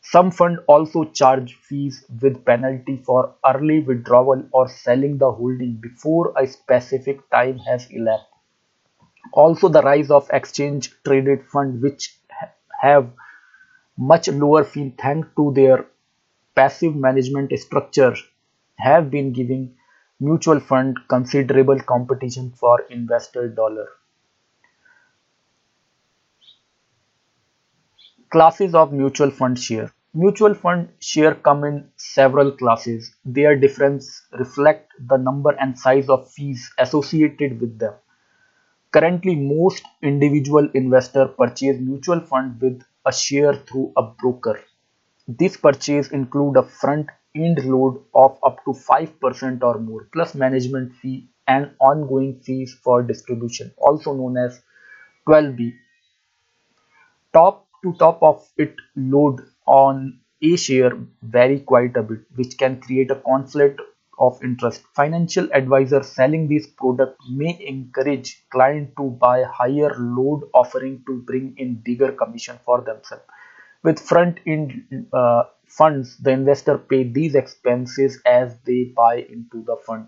Some 0.01 0.31
funds 0.31 0.61
also 0.67 1.05
charge 1.05 1.55
fees 1.55 2.05
with 2.21 2.45
penalty 2.45 2.97
for 2.97 3.35
early 3.45 3.81
withdrawal 3.81 4.43
or 4.53 4.69
selling 4.69 5.17
the 5.17 5.31
holding 5.31 5.75
before 5.81 6.33
a 6.37 6.47
specific 6.47 7.29
time 7.31 7.59
has 7.59 7.89
elapsed. 7.91 8.27
Also, 9.33 9.67
the 9.67 9.81
rise 9.81 10.09
of 10.09 10.29
exchange 10.31 10.95
traded 11.03 11.43
funds, 11.45 11.81
which 11.81 12.17
have 12.81 13.11
much 13.97 14.27
lower 14.29 14.63
fee 14.63 14.93
thanks 14.97 15.27
to 15.37 15.51
their 15.53 15.85
passive 16.55 16.95
management 16.95 17.51
structure, 17.59 18.15
have 18.77 19.11
been 19.11 19.33
giving 19.33 19.75
mutual 20.23 20.59
fund 20.59 20.97
considerable 21.09 21.79
competition 21.79 22.51
for 22.51 22.81
investor 22.91 23.47
dollar. 23.47 23.87
Classes 28.29 28.75
of 28.75 28.93
mutual 28.93 29.31
fund 29.31 29.57
share. 29.57 29.91
Mutual 30.13 30.53
fund 30.53 30.89
share 30.99 31.33
come 31.33 31.63
in 31.63 31.89
several 31.95 32.51
classes. 32.51 33.15
Their 33.25 33.55
difference 33.55 34.21
reflect 34.33 34.91
the 34.99 35.17
number 35.17 35.57
and 35.59 35.77
size 35.77 36.07
of 36.07 36.31
fees 36.31 36.71
associated 36.77 37.59
with 37.59 37.79
them. 37.79 37.95
Currently, 38.91 39.35
most 39.35 39.83
individual 40.03 40.69
investor 40.75 41.29
purchase 41.29 41.79
mutual 41.79 42.19
fund 42.19 42.61
with 42.61 42.83
a 43.07 43.11
share 43.11 43.55
through 43.55 43.91
a 43.97 44.03
broker. 44.03 44.59
This 45.27 45.57
purchase 45.57 46.09
include 46.09 46.57
a 46.57 46.63
front-end 47.33 47.65
load 47.65 48.03
of 48.13 48.37
up 48.43 48.63
to 48.65 48.73
five 48.73 49.19
percent 49.19 49.63
or 49.63 49.79
more, 49.79 50.07
plus 50.13 50.35
management 50.35 50.93
fee 50.95 51.27
and 51.47 51.71
ongoing 51.79 52.39
fees 52.39 52.77
for 52.83 53.03
distribution, 53.03 53.71
also 53.77 54.13
known 54.13 54.37
as 54.37 54.61
12b. 55.27 55.73
Top 57.33 57.67
to 57.83 57.93
top 57.93 58.21
of 58.23 58.47
it 58.57 58.75
load 58.95 59.41
on 59.65 60.19
a 60.41 60.55
share 60.55 60.97
vary 61.21 61.59
quite 61.59 61.95
a 61.97 62.03
bit, 62.03 62.19
which 62.35 62.57
can 62.57 62.79
create 62.79 63.11
a 63.11 63.15
conflict 63.15 63.81
of 64.19 64.41
interest. 64.43 64.83
Financial 64.95 65.49
advisor 65.53 66.03
selling 66.03 66.47
these 66.47 66.67
products 66.67 67.25
may 67.29 67.57
encourage 67.67 68.43
client 68.49 68.91
to 68.97 69.09
buy 69.11 69.43
higher 69.43 69.95
load 69.97 70.49
offering 70.53 71.03
to 71.07 71.21
bring 71.23 71.55
in 71.57 71.75
bigger 71.75 72.11
commission 72.11 72.59
for 72.65 72.81
themselves. 72.81 73.23
With 73.83 73.99
front-end 73.99 75.07
uh, 75.13 75.43
funds, 75.67 76.17
the 76.17 76.31
investor 76.31 76.77
pay 76.79 77.03
these 77.03 77.35
expenses 77.35 78.21
as 78.25 78.57
they 78.65 78.85
buy 78.85 79.17
into 79.17 79.63
the 79.63 79.75
fund. 79.85 80.07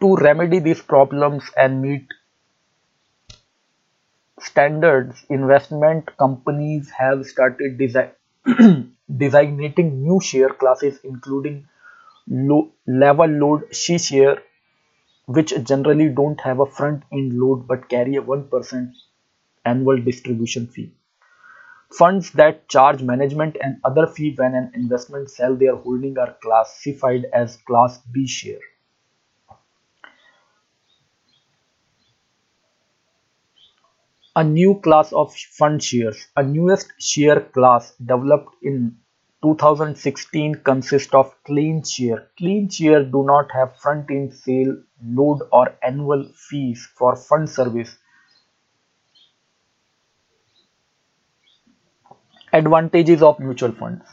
To 0.00 0.16
remedy 0.16 0.58
these 0.58 0.82
problems 0.82 1.44
and 1.56 1.80
meet 1.80 2.08
standards, 4.40 5.24
investment 5.28 6.16
companies 6.16 6.90
have 6.90 7.24
started 7.24 7.78
desi- 7.78 8.10
designating 9.16 10.02
new 10.02 10.20
share 10.20 10.48
classes 10.48 10.98
including 11.04 11.68
low 12.28 12.72
level 12.86 13.26
load 13.28 13.74
C 13.74 13.98
share 13.98 14.42
which 15.26 15.54
generally 15.64 16.08
don't 16.10 16.40
have 16.40 16.60
a 16.60 16.66
front 16.66 17.04
end 17.12 17.38
load 17.38 17.66
but 17.68 17.88
carry 17.88 18.16
a 18.16 18.22
1% 18.22 18.92
annual 19.68 20.00
distribution 20.10 20.66
fee. 20.66 20.92
Funds 21.90 22.30
that 22.32 22.68
charge 22.68 23.02
management 23.02 23.56
and 23.62 23.80
other 23.84 24.06
fee 24.06 24.34
when 24.36 24.54
an 24.54 24.70
investment 24.74 25.30
sell 25.30 25.56
their 25.56 25.76
holding 25.76 26.18
are 26.18 26.36
classified 26.42 27.26
as 27.32 27.56
class 27.66 27.98
B 28.12 28.26
share. 28.26 28.60
A 34.36 34.44
new 34.44 34.80
class 34.80 35.12
of 35.12 35.34
fund 35.34 35.82
shares, 35.82 36.28
a 36.36 36.42
newest 36.42 36.92
share 37.00 37.40
class 37.40 37.94
developed 37.96 38.54
in 38.62 38.96
2016 39.42 40.56
consists 40.64 41.14
of 41.14 41.34
clean 41.44 41.82
share. 41.82 42.28
Clean 42.36 42.68
share 42.68 43.04
do 43.04 43.24
not 43.24 43.50
have 43.52 43.76
front-end 43.78 44.34
sale 44.34 44.76
load 45.02 45.40
or 45.52 45.76
annual 45.82 46.30
fees 46.34 46.86
for 46.96 47.16
fund 47.16 47.48
service. 47.48 47.98
Advantages 52.52 53.22
of 53.22 53.40
mutual 53.40 53.72
funds. 53.72 54.04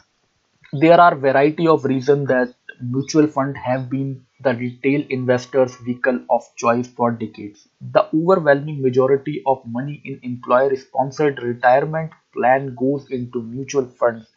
There 0.72 1.00
are 1.00 1.14
variety 1.16 1.66
of 1.68 1.84
reasons 1.84 2.28
that 2.28 2.54
mutual 2.80 3.26
funds 3.26 3.58
have 3.58 3.90
been 3.90 4.26
the 4.42 4.54
retail 4.54 5.04
investors' 5.10 5.76
vehicle 5.76 6.20
of 6.30 6.42
choice 6.56 6.88
for 6.88 7.12
decades. 7.12 7.68
The 7.80 8.08
overwhelming 8.14 8.82
majority 8.82 9.42
of 9.46 9.66
money 9.66 10.02
in 10.04 10.20
employer-sponsored 10.22 11.42
retirement 11.42 12.12
plan 12.32 12.74
goes 12.74 13.10
into 13.10 13.42
mutual 13.42 13.86
funds. 13.86 14.28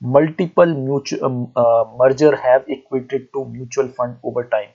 Multiple 0.00 0.66
mutual 0.66 1.24
um, 1.24 1.52
uh, 1.54 1.84
merger 1.96 2.34
have 2.34 2.64
equated 2.68 3.32
to 3.32 3.44
mutual 3.44 3.86
fund 3.88 4.16
over 4.24 4.42
time. 4.44 4.70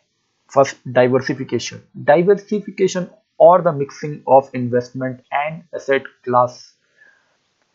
First, 0.47 0.77
diversification. 0.93 1.83
Diversification 2.05 3.09
or 3.37 3.61
the 3.61 3.73
mixing 3.73 4.23
of 4.27 4.49
investment 4.53 5.21
and 5.31 5.63
asset 5.75 6.03
class 6.23 6.72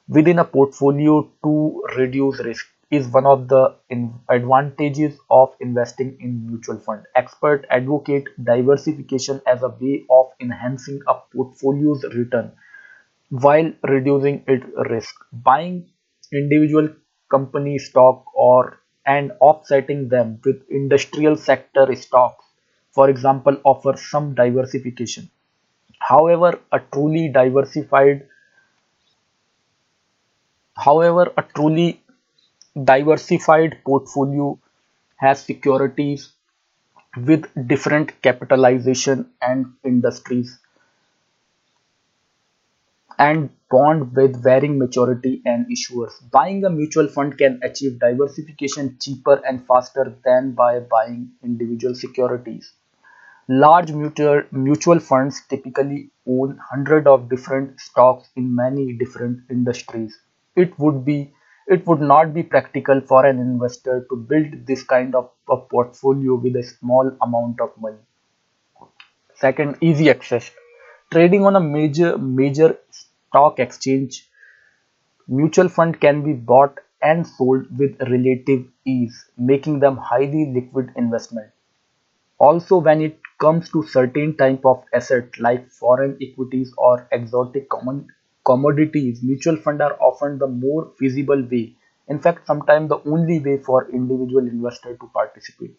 within 0.08 0.38
a 0.38 0.44
portfolio 0.44 1.22
to 1.44 1.82
reduce 1.96 2.40
risk 2.44 2.66
is 2.90 3.06
one 3.08 3.26
of 3.26 3.48
the 3.48 3.76
advantages 4.30 5.18
of 5.30 5.54
investing 5.60 6.16
in 6.20 6.46
mutual 6.46 6.78
fund. 6.78 7.04
Experts 7.14 7.66
advocate 7.70 8.28
diversification 8.42 9.40
as 9.46 9.62
a 9.62 9.68
way 9.80 10.04
of 10.10 10.26
enhancing 10.40 11.00
a 11.06 11.14
portfolio's 11.34 12.04
return 12.14 12.52
while 13.30 13.72
reducing 13.84 14.44
its 14.46 14.66
risk. 14.90 15.14
Buying 15.32 15.88
individual 16.32 16.90
company 17.30 17.78
stock 17.78 18.24
or 18.34 18.80
and 19.06 19.32
offsetting 19.40 20.08
them 20.08 20.40
with 20.44 20.62
industrial 20.70 21.36
sector 21.36 21.94
stocks, 21.96 22.44
for 22.92 23.08
example, 23.10 23.56
offers 23.64 24.02
some 24.10 24.34
diversification. 24.34 25.30
However, 26.00 26.58
a 26.72 26.80
truly 26.80 27.28
diversified 27.28 28.26
However, 30.78 31.30
a 31.36 31.42
truly 31.42 32.02
diversified 32.84 33.82
portfolio 33.84 34.58
has 35.16 35.42
securities 35.42 36.32
with 37.16 37.46
different 37.68 38.22
capitalization 38.22 39.32
and 39.42 39.74
industries 39.84 40.58
and 43.18 43.50
bond 43.70 44.16
with 44.16 44.42
varying 44.42 44.78
maturity 44.78 45.42
and 45.44 45.66
issuers. 45.66 46.12
Buying 46.30 46.64
a 46.64 46.70
mutual 46.70 47.06
fund 47.06 47.36
can 47.36 47.60
achieve 47.62 47.98
diversification 47.98 48.96
cheaper 48.98 49.34
and 49.46 49.66
faster 49.66 50.16
than 50.24 50.52
by 50.52 50.80
buying 50.80 51.32
individual 51.44 51.94
securities. 51.94 52.72
Large 53.48 53.92
mutual, 53.92 54.42
mutual 54.52 55.00
funds 55.00 55.42
typically 55.48 56.10
own 56.28 56.58
hundreds 56.70 57.06
of 57.08 57.28
different 57.30 57.80
stocks 57.80 58.28
in 58.36 58.54
many 58.54 58.94
different 58.94 59.40
industries. 59.50 60.18
It 60.58 60.78
would 60.78 61.06
be 61.06 61.32
it 61.66 61.86
would 61.86 62.02
not 62.02 62.34
be 62.34 62.42
practical 62.42 63.00
for 63.00 63.24
an 63.24 63.38
investor 63.38 64.06
to 64.10 64.16
build 64.16 64.66
this 64.66 64.82
kind 64.82 65.14
of 65.14 65.30
a 65.48 65.56
portfolio 65.56 66.34
with 66.34 66.54
a 66.56 66.62
small 66.62 67.10
amount 67.22 67.62
of 67.62 67.70
money. 67.80 68.04
Second, 69.36 69.78
easy 69.80 70.10
access. 70.10 70.50
Trading 71.10 71.46
on 71.46 71.56
a 71.56 71.60
major 71.60 72.18
major 72.18 72.78
stock 72.90 73.58
exchange, 73.58 74.28
mutual 75.28 75.68
fund 75.68 76.00
can 76.00 76.22
be 76.24 76.32
bought 76.32 76.78
and 77.00 77.26
sold 77.26 77.78
with 77.78 78.00
relative 78.02 78.66
ease, 78.84 79.30
making 79.38 79.78
them 79.78 79.96
highly 79.96 80.52
liquid 80.52 80.92
investment. 80.96 81.50
Also, 82.38 82.78
when 82.78 83.00
it 83.02 83.20
comes 83.38 83.70
to 83.70 83.82
certain 83.84 84.36
type 84.36 84.66
of 84.66 84.84
asset 84.94 85.38
like 85.40 85.70
foreign 85.70 86.18
equities 86.22 86.74
or 86.78 87.08
exotic 87.12 87.68
common 87.68 88.08
commodities, 88.48 89.22
mutual 89.22 89.56
funds 89.56 89.82
are 89.82 89.96
often 90.00 90.38
the 90.38 90.48
more 90.48 90.92
feasible 90.98 91.42
way. 91.50 91.76
In 92.08 92.20
fact, 92.20 92.46
sometimes 92.46 92.88
the 92.88 93.00
only 93.04 93.38
way 93.40 93.58
for 93.58 93.90
individual 93.90 94.46
investor 94.46 94.96
to 94.96 95.10
participate. 95.14 95.76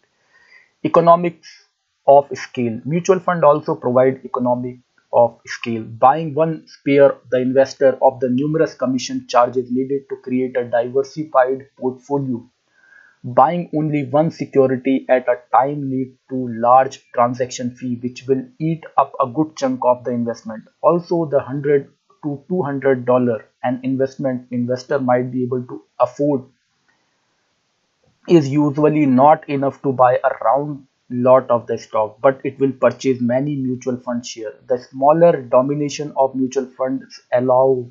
Economics 0.84 1.48
of 2.06 2.28
scale. 2.34 2.80
Mutual 2.84 3.20
fund 3.20 3.44
also 3.44 3.74
provide 3.74 4.20
economic 4.24 4.78
of 5.12 5.40
scale. 5.46 5.82
Buying 5.84 6.34
one 6.34 6.66
spare 6.66 7.16
the 7.30 7.38
investor 7.40 7.98
of 8.02 8.20
the 8.20 8.28
numerous 8.30 8.74
commission 8.74 9.26
charges 9.28 9.70
needed 9.70 10.08
to 10.10 10.16
create 10.16 10.56
a 10.56 10.64
diversified 10.64 11.68
portfolio 11.78 12.48
Buying 13.24 13.70
only 13.74 14.04
one 14.04 14.30
security 14.30 15.06
at 15.08 15.26
a 15.26 15.40
time 15.52 15.88
lead 15.90 16.18
to 16.28 16.48
large 16.48 17.10
transaction 17.14 17.74
fee 17.74 17.96
which 17.96 18.26
will 18.26 18.44
eat 18.58 18.84
up 18.98 19.14
a 19.18 19.26
good 19.26 19.56
chunk 19.56 19.80
of 19.84 20.04
the 20.04 20.10
investment. 20.10 20.64
Also 20.82 21.24
the 21.24 21.38
100 21.38 21.92
to 22.22 22.44
200 22.48 23.04
dollar 23.04 23.44
an 23.62 23.80
investment 23.82 24.46
investor 24.50 24.98
might 24.98 25.30
be 25.30 25.42
able 25.42 25.62
to 25.64 25.82
afford 25.98 26.44
is 28.28 28.48
usually 28.48 29.04
not 29.04 29.46
enough 29.50 29.82
to 29.82 29.92
buy 29.92 30.18
a 30.24 30.30
round 30.42 30.86
lot 31.10 31.50
of 31.50 31.66
the 31.66 31.76
stock 31.76 32.18
but 32.22 32.40
it 32.44 32.58
will 32.58 32.72
purchase 32.72 33.20
many 33.20 33.54
mutual 33.56 33.98
fund 33.98 34.24
share. 34.24 34.54
The 34.68 34.78
smaller 34.78 35.42
domination 35.42 36.14
of 36.16 36.34
mutual 36.34 36.64
funds 36.66 37.20
allow 37.30 37.90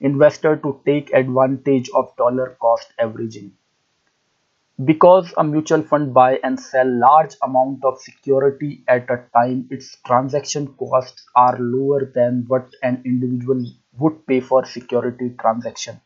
investor 0.00 0.56
to 0.58 0.80
take 0.86 1.12
advantage 1.12 1.90
of 1.92 2.14
dollar 2.16 2.56
cost 2.60 2.92
averaging. 3.00 3.52
Because 4.82 5.32
a 5.36 5.44
mutual 5.44 5.82
fund 5.82 6.12
buy 6.12 6.40
and 6.42 6.58
sell 6.58 6.90
large 6.90 7.36
amount 7.42 7.84
of 7.84 8.00
security 8.00 8.82
at 8.88 9.08
a 9.10 9.24
time, 9.32 9.68
its 9.70 9.98
transaction 10.06 10.74
costs 10.74 11.26
are 11.36 11.56
lower 11.60 12.06
than 12.06 12.44
what 12.48 12.74
an 12.82 13.02
individual 13.04 13.62
would 13.98 14.26
pay 14.26 14.40
for 14.40 14.64
security 14.64 15.30
transaction. 15.38 16.00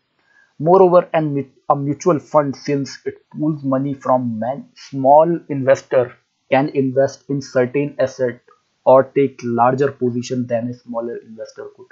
Moreover, 0.59 1.09
an, 1.15 1.53
a 1.69 1.77
mutual 1.77 2.19
fund, 2.19 2.57
since 2.57 2.99
it 3.07 3.29
pools 3.31 3.63
money 3.65 3.95
from 3.95 4.39
man, 4.39 4.71
small 4.75 5.41
investor, 5.49 6.17
can 6.51 6.69
invest 6.71 7.25
in 7.31 7.43
certain 7.43 7.97
asset 7.99 8.41
or 8.85 9.05
take 9.05 9.41
larger 9.45 9.93
position 9.93 10.47
than 10.47 10.69
a 10.69 10.75
smaller 10.75 11.17
investor 11.17 11.69
could. 11.77 11.89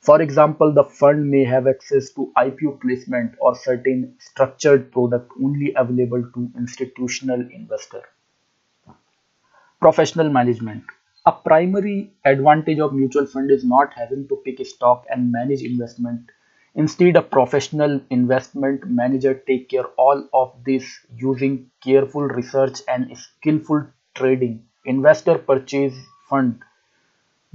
For 0.00 0.22
example, 0.22 0.72
the 0.72 0.84
fund 0.84 1.30
may 1.30 1.44
have 1.44 1.66
access 1.66 2.10
to 2.12 2.32
IPO 2.36 2.80
placement 2.80 3.34
or 3.40 3.54
certain 3.54 4.14
structured 4.18 4.92
product 4.92 5.32
only 5.42 5.74
available 5.76 6.22
to 6.34 6.50
institutional 6.56 7.40
investor. 7.50 8.02
Professional 9.80 10.30
management. 10.30 10.84
A 11.26 11.32
primary 11.32 12.12
advantage 12.24 12.78
of 12.78 12.94
mutual 12.94 13.26
fund 13.26 13.50
is 13.50 13.64
not 13.64 13.92
having 13.94 14.28
to 14.28 14.36
pick 14.44 14.60
a 14.60 14.64
stock 14.64 15.04
and 15.10 15.32
manage 15.32 15.62
investment. 15.62 16.30
Instead, 16.74 17.16
a 17.16 17.22
professional 17.22 18.00
investment 18.10 18.86
manager 18.86 19.34
take 19.34 19.68
care 19.70 19.86
all 19.96 20.28
of 20.32 20.54
this 20.64 20.84
using 21.16 21.70
careful 21.82 22.22
research 22.22 22.80
and 22.86 23.16
skillful 23.18 23.86
trading. 24.14 24.64
Investor 24.84 25.38
purchase 25.38 25.96
fund 26.30 26.62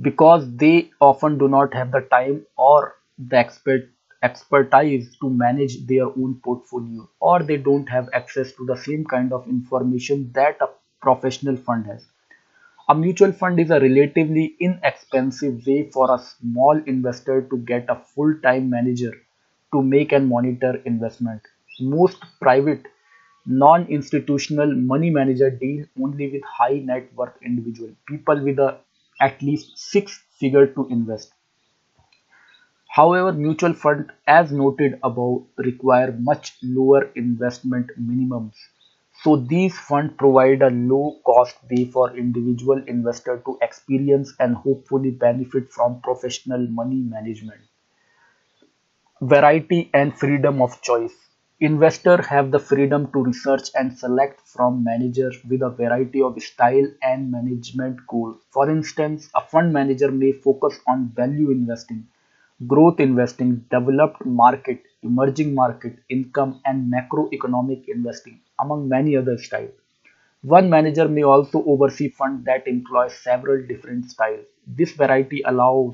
because 0.02 0.46
they 0.56 0.92
often 1.00 1.38
do 1.38 1.48
not 1.48 1.74
have 1.74 1.92
the 1.92 2.02
time 2.02 2.46
or 2.58 2.96
the 3.18 3.38
expert 3.38 3.90
expertise 4.24 5.16
to 5.20 5.30
manage 5.30 5.86
their 5.88 6.06
own 6.06 6.40
portfolio 6.44 7.08
or 7.20 7.42
they 7.44 7.58
don't 7.58 7.90
have 7.90 8.10
access 8.14 8.52
to 8.54 8.66
the 8.66 8.76
same 8.76 9.04
kind 9.06 9.34
of 9.34 9.48
information 9.48 10.32
that 10.34 10.58
a 10.62 10.68
professional 11.02 11.58
fund 11.58 11.88
has. 11.88 12.06
A 12.90 12.96
mutual 12.96 13.32
fund 13.32 13.60
is 13.60 13.72
a 13.72 13.80
relatively 13.80 14.56
inexpensive 14.60 15.66
way 15.66 15.90
for 15.90 16.14
a 16.14 16.20
small 16.20 16.80
investor 16.86 17.42
to 17.42 17.58
get 17.58 17.86
a 17.90 17.96
full-time 17.96 18.70
manager 18.70 19.14
to 19.74 19.82
make 19.82 20.12
and 20.12 20.30
monitor 20.30 20.76
investment. 20.86 21.42
Most 21.80 22.24
private 22.40 22.86
non-institutional 23.46 24.76
money 24.76 25.10
manager 25.10 25.50
deal 25.50 25.86
only 26.02 26.32
with 26.32 26.44
high 26.44 26.80
net 26.80 27.12
worth 27.16 27.34
individual 27.44 27.90
people 28.08 28.44
with 28.44 28.60
a 28.60 28.78
at 29.22 29.42
least 29.42 29.78
six 29.78 30.22
figure 30.40 30.68
to 30.68 30.88
invest. 30.90 31.32
However, 32.90 33.34
mutual 33.34 33.74
funds, 33.74 34.12
as 34.28 34.52
noted 34.52 35.00
above, 35.02 35.48
require 35.58 36.12
much 36.12 36.60
lower 36.62 37.06
investment 37.16 37.90
minimums. 38.00 38.54
So 39.24 39.36
these 39.38 39.76
funds 39.80 40.14
provide 40.16 40.62
a 40.62 40.70
low 40.70 41.20
cost 41.26 41.58
way 41.72 41.86
for 41.86 42.16
individual 42.16 42.84
investor 42.86 43.42
to 43.48 43.58
experience 43.64 44.36
and 44.40 44.56
hopefully 44.56 45.10
benefit 45.10 45.72
from 45.72 46.02
professional 46.02 46.68
money 46.68 47.02
management. 47.02 47.62
Variety 49.22 49.90
and 49.94 50.14
freedom 50.20 50.62
of 50.62 50.82
choice. 50.82 51.31
Investors 51.62 52.26
have 52.26 52.50
the 52.50 52.58
freedom 52.58 53.12
to 53.12 53.24
research 53.24 53.70
and 53.76 53.96
select 53.96 54.42
from 54.48 54.84
managers 54.84 55.38
with 55.48 55.62
a 55.62 55.70
variety 55.70 56.20
of 56.20 56.42
style 56.42 56.88
and 57.04 57.32
management 57.32 58.00
goals. 58.08 58.42
For 58.50 58.68
instance, 58.68 59.30
a 59.36 59.42
fund 59.42 59.72
manager 59.72 60.12
may 60.12 60.32
focus 60.32 60.80
on 60.88 61.12
value 61.16 61.52
investing, 61.52 62.08
growth 62.66 63.00
investing, 63.00 63.64
developed 63.70 64.26
market, 64.26 64.82
emerging 65.04 65.54
market, 65.54 66.00
income, 66.10 66.62
and 66.66 66.92
macroeconomic 66.92 67.84
investing, 67.90 68.40
among 68.60 68.90
many 68.90 69.16
other 69.16 69.38
styles. 69.38 69.70
One 70.42 70.68
manager 70.68 71.08
may 71.08 71.22
also 71.22 71.64
oversee 71.68 72.10
funds 72.10 72.44
that 72.46 72.68
employ 72.68 73.10
several 73.10 73.68
different 73.68 74.10
styles. 74.10 74.48
This 74.66 74.94
variety 74.94 75.44
allows 75.46 75.94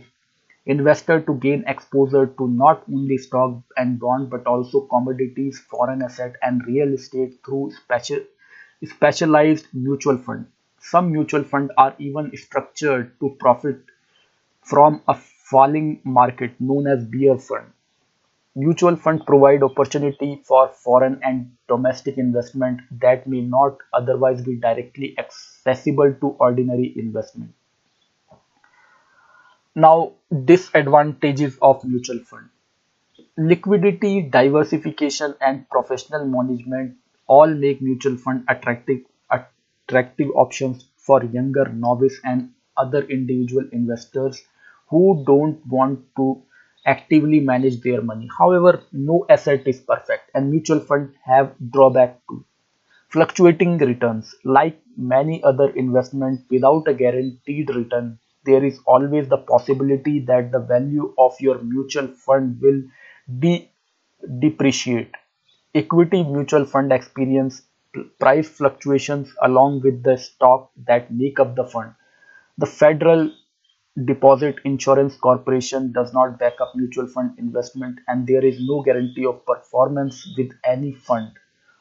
investor 0.68 1.22
to 1.22 1.34
gain 1.36 1.64
exposure 1.68 2.28
to 2.28 2.48
not 2.48 2.84
only 2.94 3.18
stock 3.18 3.62
and 3.78 4.00
bond 4.00 4.30
but 4.30 4.46
also 4.46 4.82
commodities, 4.82 5.60
foreign 5.60 6.04
asset 6.04 6.36
and 6.44 6.66
real 6.68 6.94
estate 6.94 7.40
through 7.46 7.72
special, 7.72 8.20
specialized 8.84 9.68
mutual 9.74 10.18
fund. 10.18 10.48
Some 10.80 11.12
mutual 11.12 11.44
funds 11.44 11.72
are 11.78 11.96
even 11.98 12.32
structured 12.38 13.20
to 13.20 13.36
profit 13.40 13.80
from 14.62 15.02
a 15.08 15.16
falling 15.16 16.02
market 16.04 16.52
known 16.60 16.88
as 16.88 17.04
bear 17.06 17.38
fund. 17.38 17.72
Mutual 18.56 18.98
funds 18.98 19.24
provide 19.26 19.64
opportunity 19.64 20.44
for 20.46 20.68
foreign 20.70 21.20
and 21.24 21.52
domestic 21.70 22.18
investment 22.18 22.82
that 22.92 23.26
may 23.28 23.42
not 23.42 23.78
otherwise 23.94 24.42
be 24.44 24.58
directly 24.58 25.16
accessible 25.18 26.14
to 26.22 26.36
ordinary 26.40 26.94
investment. 26.98 27.54
Now, 29.78 30.12
disadvantages 30.44 31.58
of 31.62 31.86
mutual 31.86 32.20
fund. 32.20 32.50
Liquidity, 33.38 34.24
diversification, 34.24 35.36
and 35.42 35.70
professional 35.70 36.26
management 36.28 36.98
all 37.28 37.48
make 37.48 37.82
mutual 37.82 38.18
fund 38.18 38.46
attractive 38.50 39.02
attractive 39.32 40.30
options 40.36 40.90
for 40.98 41.24
younger 41.24 41.66
novice 41.70 42.20
and 42.26 42.54
other 42.78 43.04
individual 43.04 43.64
investors 43.72 44.44
who 44.90 45.24
don't 45.26 45.66
want 45.68 46.02
to 46.18 46.44
actively 46.86 47.40
manage 47.40 47.82
their 47.82 48.02
money. 48.02 48.30
However, 48.38 48.84
no 48.92 49.26
asset 49.30 49.68
is 49.68 49.80
perfect 49.80 50.32
and 50.34 50.52
mutual 50.52 50.82
funds 50.82 51.16
have 51.24 51.56
drawback 51.72 52.20
too. 52.28 52.44
Fluctuating 53.10 53.80
returns. 53.80 54.34
Like 54.46 54.82
many 54.96 55.44
other 55.44 55.70
investments 55.72 56.44
without 56.50 56.88
a 56.88 56.94
guaranteed 56.94 57.70
return, 57.76 58.20
there 58.48 58.66
is 58.66 58.80
always 58.88 59.30
the 59.30 59.38
possibility 59.54 60.20
that 60.32 60.52
the 60.54 60.60
value 60.60 61.14
of 61.20 61.40
your 61.42 61.60
mutual 61.62 62.08
fund 62.28 62.60
will 62.62 62.82
de 63.40 63.72
depreciate. 64.40 65.12
Equity 65.76 66.24
mutual 66.24 66.66
fund 66.66 66.92
experience 66.92 67.62
price 68.20 68.50
fluctuations 68.50 69.34
along 69.42 69.82
with 69.82 70.04
the 70.04 70.18
stock 70.18 70.72
that 70.88 71.12
make 71.14 71.40
up 71.40 71.56
the 71.56 71.66
fund. 71.66 71.94
The 72.58 72.66
Federal 72.68 73.32
Deposit 74.06 74.58
Insurance 74.66 75.18
Corporation 75.18 75.92
does 75.92 76.14
not 76.14 76.40
back 76.40 76.62
up 76.62 76.74
mutual 76.76 77.08
fund 77.08 77.38
investment 77.40 78.00
and 78.08 78.28
there 78.28 78.46
is 78.46 78.60
no 78.62 78.82
guarantee 78.84 79.26
of 79.26 79.46
performance 79.46 80.28
with 80.38 80.52
any 80.66 80.94
fund. 80.94 81.32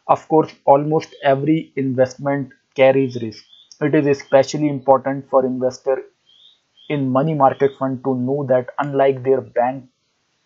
Of 0.08 0.26
course, 0.28 0.52
almost 0.64 1.14
every 1.22 1.72
investment 1.76 2.52
carries 2.74 3.20
risk. 3.22 3.44
It 3.80 3.94
is 3.94 4.06
especially 4.06 4.68
important 4.68 5.28
for 5.30 5.46
investors 5.46 6.04
in 6.88 7.10
money 7.10 7.34
market 7.34 7.72
fund 7.78 8.02
to 8.04 8.14
know 8.14 8.44
that 8.48 8.70
unlike 8.78 9.22
their 9.22 9.40
bank 9.40 9.88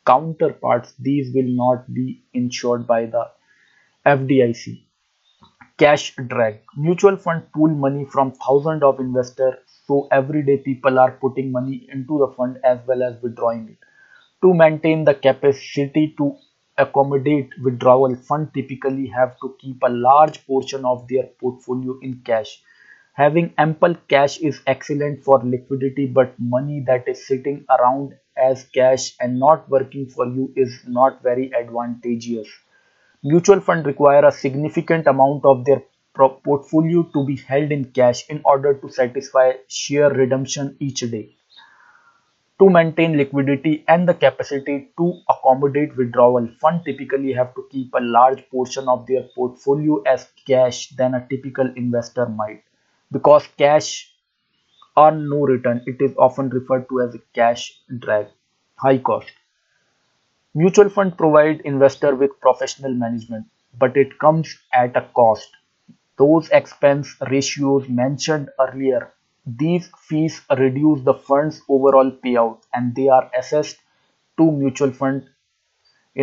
counterparts, 0.07 0.95
these 0.99 1.35
will 1.35 1.49
not 1.49 1.93
be 1.93 2.23
insured 2.35 2.87
by 2.87 3.07
the 3.07 3.31
FDIC. 4.07 4.87
Cash 5.79 6.15
drag. 6.29 6.61
Mutual 6.77 7.17
fund 7.17 7.53
pool 7.53 7.69
money 7.71 8.05
from 8.05 8.33
thousands 8.33 8.83
of 8.83 9.01
investors, 9.01 9.55
so 9.87 10.09
every 10.13 10.43
day 10.45 10.59
people 10.59 10.99
are 10.99 11.13
putting 11.13 11.51
money 11.51 11.89
into 11.93 12.19
the 12.19 12.29
fund 12.37 12.59
as 12.65 12.79
well 12.87 13.03
as 13.03 13.21
withdrawing 13.23 13.69
it. 13.71 13.79
To 14.43 14.55
maintain 14.55 15.05
the 15.05 15.15
capacity 15.15 16.15
to 16.19 16.37
accommodate 16.79 17.51
withdrawal, 17.63 18.15
fund 18.17 18.53
typically 18.55 19.07
have 19.09 19.39
to 19.41 19.57
keep 19.61 19.83
a 19.83 19.89
large 19.89 20.47
portion 20.47 20.85
of 20.85 21.09
their 21.09 21.25
portfolio 21.41 21.99
in 22.03 22.23
cash 22.25 22.63
Having 23.21 23.53
ample 23.59 23.95
cash 24.09 24.39
is 24.39 24.63
excellent 24.67 25.23
for 25.23 25.43
liquidity, 25.45 26.07
but 26.07 26.33
money 26.39 26.83
that 26.87 27.07
is 27.07 27.27
sitting 27.27 27.67
around 27.69 28.15
as 28.35 28.65
cash 28.65 29.15
and 29.21 29.39
not 29.39 29.69
working 29.69 30.07
for 30.07 30.27
you 30.27 30.51
is 30.57 30.81
not 30.87 31.23
very 31.23 31.53
advantageous. 31.55 32.49
Mutual 33.23 33.61
funds 33.61 33.85
require 33.85 34.25
a 34.25 34.33
significant 34.33 35.07
amount 35.07 35.45
of 35.45 35.67
their 35.67 35.83
portfolio 36.15 37.03
to 37.13 37.23
be 37.27 37.37
held 37.37 37.71
in 37.71 37.85
cash 37.85 38.27
in 38.31 38.41
order 38.43 38.73
to 38.73 38.89
satisfy 38.89 39.53
share 39.69 40.09
redemption 40.09 40.75
each 40.81 41.01
day. 41.01 41.37
To 42.59 42.71
maintain 42.71 43.19
liquidity 43.19 43.85
and 43.87 44.09
the 44.09 44.15
capacity 44.15 44.93
to 44.97 45.21
accommodate 45.29 45.95
withdrawal, 45.95 46.49
funds 46.59 46.85
typically 46.87 47.35
have 47.35 47.55
to 47.55 47.69
keep 47.71 47.93
a 47.93 48.01
large 48.01 48.49
portion 48.49 48.89
of 48.89 49.07
their 49.07 49.25
portfolio 49.35 50.01
as 50.07 50.27
cash 50.47 50.89
than 50.97 51.15
a 51.15 51.27
typical 51.29 51.71
investor 51.77 52.25
might. 52.25 52.63
Because 53.13 53.47
cash 53.59 54.15
earn 54.97 55.29
no 55.29 55.41
return, 55.47 55.83
it 55.87 56.01
is 56.01 56.15
often 56.17 56.49
referred 56.51 56.89
to 56.89 57.01
as 57.03 57.15
a 57.15 57.21
cash 57.35 57.81
drag, 57.99 58.29
high 58.77 58.99
cost. 58.99 59.33
Mutual 60.55 60.89
fund 60.89 61.19
provide 61.19 61.61
investor 61.63 62.15
with 62.15 62.39
professional 62.41 62.95
management, 62.95 63.47
but 63.77 63.97
it 63.97 64.17
comes 64.21 64.57
at 64.73 64.97
a 64.97 65.09
cost. 65.13 65.51
Those 66.19 66.49
expense 66.51 67.17
ratios 67.29 67.89
mentioned 67.89 68.51
earlier, 68.61 69.13
these 69.45 69.91
fees 69.99 70.41
reduce 70.57 71.03
the 71.03 71.15
fund's 71.15 71.63
overall 71.69 72.13
payout 72.13 72.63
and 72.73 72.95
they 72.95 73.09
are 73.09 73.29
assessed 73.37 73.79
to 74.37 74.53
mutual 74.53 74.93
fund 74.93 75.29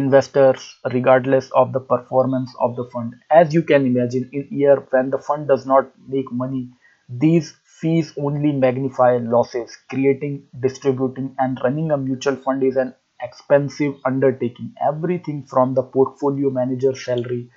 investors 0.01 0.75
regardless 0.93 1.49
of 1.51 1.73
the 1.73 1.79
performance 1.79 2.53
of 2.59 2.75
the 2.75 2.85
fund. 2.93 3.15
As 3.29 3.53
you 3.53 3.63
can 3.63 3.85
imagine, 3.85 4.29
in 4.33 4.47
year 4.51 4.77
when 4.91 5.09
the 5.09 5.17
fund 5.17 5.47
does 5.47 5.65
not 5.65 5.91
make 6.07 6.31
money, 6.31 6.69
these 7.09 7.51
fees 7.79 8.13
only 8.17 8.51
magnify 8.51 9.17
losses. 9.17 9.77
Creating, 9.89 10.47
distributing, 10.59 11.35
and 11.39 11.59
running 11.63 11.91
a 11.91 11.97
mutual 11.97 12.35
fund 12.37 12.63
is 12.63 12.77
an 12.77 12.93
expensive 13.21 13.95
undertaking. 14.05 14.73
Everything 14.87 15.43
from 15.43 15.73
the 15.73 15.83
portfolio 15.83 16.49
manager's 16.49 17.03
salary 17.03 17.49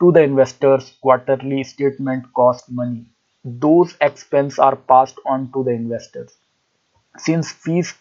to 0.00 0.12
the 0.12 0.22
investor's 0.22 0.90
quarterly 1.02 1.64
statement 1.64 2.24
cost 2.34 2.70
money. 2.70 3.06
Those 3.44 3.96
expenses 4.00 4.58
are 4.58 4.76
passed 4.76 5.18
on 5.26 5.52
to 5.52 5.64
the 5.64 5.70
investors. 5.72 6.36
Since 7.18 7.52
fees 7.52 7.94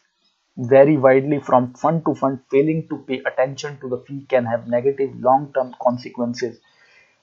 vary 0.58 0.98
widely 0.98 1.40
from 1.40 1.74
fund 1.74 2.04
to 2.06 2.14
fund, 2.16 2.40
failing 2.52 2.88
to 2.90 2.98
pay 3.08 3.20
attention 3.26 3.80
to 3.80 3.90
the 3.90 3.98
fee 4.00 4.26
can 4.30 4.46
have 4.46 4.68
negative 4.68 5.12
long-term 5.20 5.76
consequences. 5.82 6.60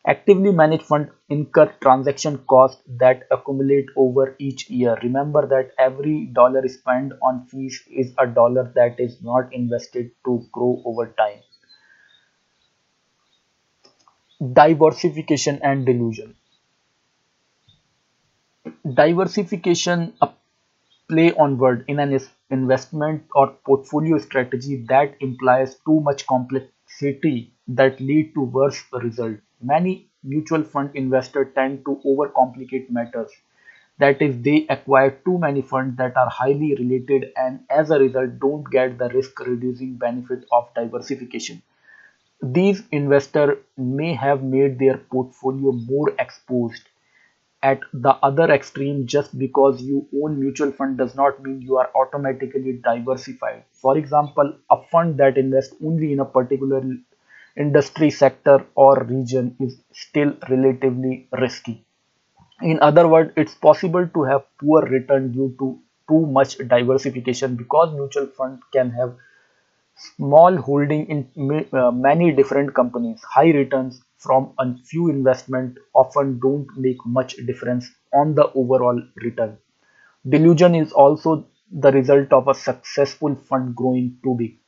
Actively 0.06 0.52
managed 0.52 0.84
funds 0.84 1.10
incur 1.28 1.66
transaction 1.80 2.38
costs 2.48 2.82
that 2.86 3.26
accumulate 3.30 3.86
over 3.96 4.36
each 4.38 4.70
year. 4.70 4.98
Remember 5.02 5.46
that 5.46 5.72
every 5.78 6.26
dollar 6.26 6.66
spent 6.68 7.12
on 7.22 7.46
fees 7.46 7.82
is 7.90 8.14
a 8.18 8.26
dollar 8.26 8.72
that 8.76 9.00
is 9.00 9.22
not 9.22 9.52
invested 9.52 10.12
to 10.24 10.46
grow 10.52 10.82
over 10.84 11.06
time. 11.08 11.40
Diworsification 14.42 15.58
and 15.62 15.86
dilution. 15.86 16.36
Diworsification, 18.86 20.12
play 21.08 21.32
on 21.34 21.58
word 21.58 21.84
in 21.88 21.98
an 22.00 22.18
investment 22.50 23.24
or 23.34 23.48
portfolio 23.66 24.18
strategy 24.18 24.84
that 24.88 25.14
implies 25.20 25.76
too 25.86 26.00
much 26.00 26.26
complexity 26.26 27.52
that 27.68 28.00
lead 28.00 28.34
to 28.34 28.42
worse 28.42 28.82
result. 28.92 29.36
Many 29.62 30.08
mutual 30.24 30.64
fund 30.64 30.90
investors 30.94 31.48
tend 31.54 31.84
to 31.84 32.00
overcomplicate 32.06 32.90
matters. 32.90 33.30
That 33.98 34.20
is, 34.22 34.40
they 34.42 34.66
acquire 34.68 35.10
too 35.24 35.38
many 35.38 35.62
funds 35.62 35.96
that 35.98 36.16
are 36.16 36.28
highly 36.28 36.74
related 36.74 37.32
and 37.36 37.60
as 37.70 37.90
a 37.90 37.98
result 37.98 38.38
don't 38.40 38.64
get 38.70 38.98
the 38.98 39.08
risk 39.10 39.38
reducing 39.40 39.94
benefit 39.96 40.44
of 40.52 40.74
diversification. 40.74 41.62
These 42.42 42.82
investors 42.92 43.58
may 43.78 44.14
have 44.14 44.42
made 44.42 44.78
their 44.78 44.98
portfolio 44.98 45.72
more 45.72 46.10
exposed 46.18 46.82
at 47.62 47.80
the 47.92 48.10
other 48.28 48.50
extreme 48.50 49.06
just 49.06 49.38
because 49.38 49.80
you 49.82 50.06
own 50.22 50.38
mutual 50.40 50.72
fund 50.72 50.98
does 50.98 51.14
not 51.14 51.42
mean 51.42 51.60
you 51.62 51.76
are 51.78 51.90
automatically 51.94 52.80
diversified. 52.84 53.64
For 53.72 53.96
example 53.98 54.54
a 54.70 54.82
fund 54.90 55.16
that 55.18 55.38
invests 55.38 55.76
only 55.84 56.12
in 56.12 56.20
a 56.20 56.24
particular 56.24 56.82
industry 57.56 58.10
sector 58.10 58.64
or 58.74 59.04
region 59.04 59.56
is 59.60 59.80
still 59.92 60.34
relatively 60.48 61.28
risky. 61.32 61.84
In 62.62 62.80
other 62.82 63.08
words 63.08 63.32
it's 63.36 63.54
possible 63.54 64.08
to 64.08 64.22
have 64.24 64.44
poor 64.58 64.82
return 64.82 65.32
due 65.32 65.54
to 65.58 65.78
too 66.08 66.26
much 66.26 66.58
diversification 66.58 67.56
because 67.56 67.94
mutual 67.94 68.26
fund 68.28 68.60
can 68.72 68.90
have 68.90 69.16
Small 70.16 70.56
holding 70.56 71.06
in 71.06 71.66
uh, 71.72 71.90
many 71.90 72.30
different 72.32 72.74
companies, 72.74 73.22
high 73.22 73.50
returns 73.52 74.02
from 74.22 74.54
a 74.58 74.76
few 74.84 75.08
investments 75.10 75.80
often 75.94 76.38
don't 76.40 76.68
make 76.76 77.04
much 77.06 77.36
difference 77.46 77.90
on 78.14 78.34
the 78.34 78.50
overall 78.52 79.00
return. 79.16 79.58
Dilution 80.28 80.74
is 80.74 80.92
also 80.92 81.46
the 81.70 81.92
result 81.92 82.32
of 82.32 82.48
a 82.48 82.54
successful 82.54 83.34
fund 83.36 83.76
growing 83.76 84.18
too 84.24 84.34
big. 84.36 84.58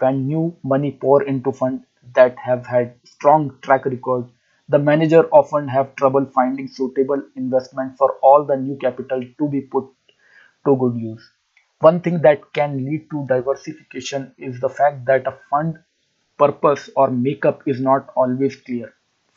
When 0.00 0.26
new 0.26 0.56
money 0.62 0.92
pour 0.92 1.22
into 1.22 1.52
funds 1.52 1.84
that 2.14 2.36
have 2.38 2.66
had 2.66 2.96
strong 3.04 3.58
track 3.62 3.86
record, 3.86 4.28
the 4.68 4.78
manager 4.78 5.28
often 5.32 5.68
have 5.68 5.96
trouble 5.96 6.26
finding 6.26 6.68
suitable 6.68 7.22
investment 7.36 7.96
for 7.96 8.16
all 8.22 8.44
the 8.44 8.56
new 8.56 8.76
capital 8.76 9.22
to 9.38 9.48
be 9.48 9.62
put 9.62 9.86
to 10.66 10.76
good 10.76 10.96
use. 10.96 11.30
One 11.80 12.00
thing 12.00 12.20
that 12.22 12.52
can 12.52 12.84
lead 12.84 13.08
to 13.10 13.26
diversification 13.28 14.34
is 14.38 14.60
the 14.60 14.68
fact 14.68 15.04
that 15.06 15.26
a 15.26 15.38
fund 15.50 15.78
purpose 16.38 16.90
or 16.96 17.10
makeup 17.10 17.62
is 17.66 17.80
not 17.80 18.10
always 18.16 18.56
clear. 18.56 18.92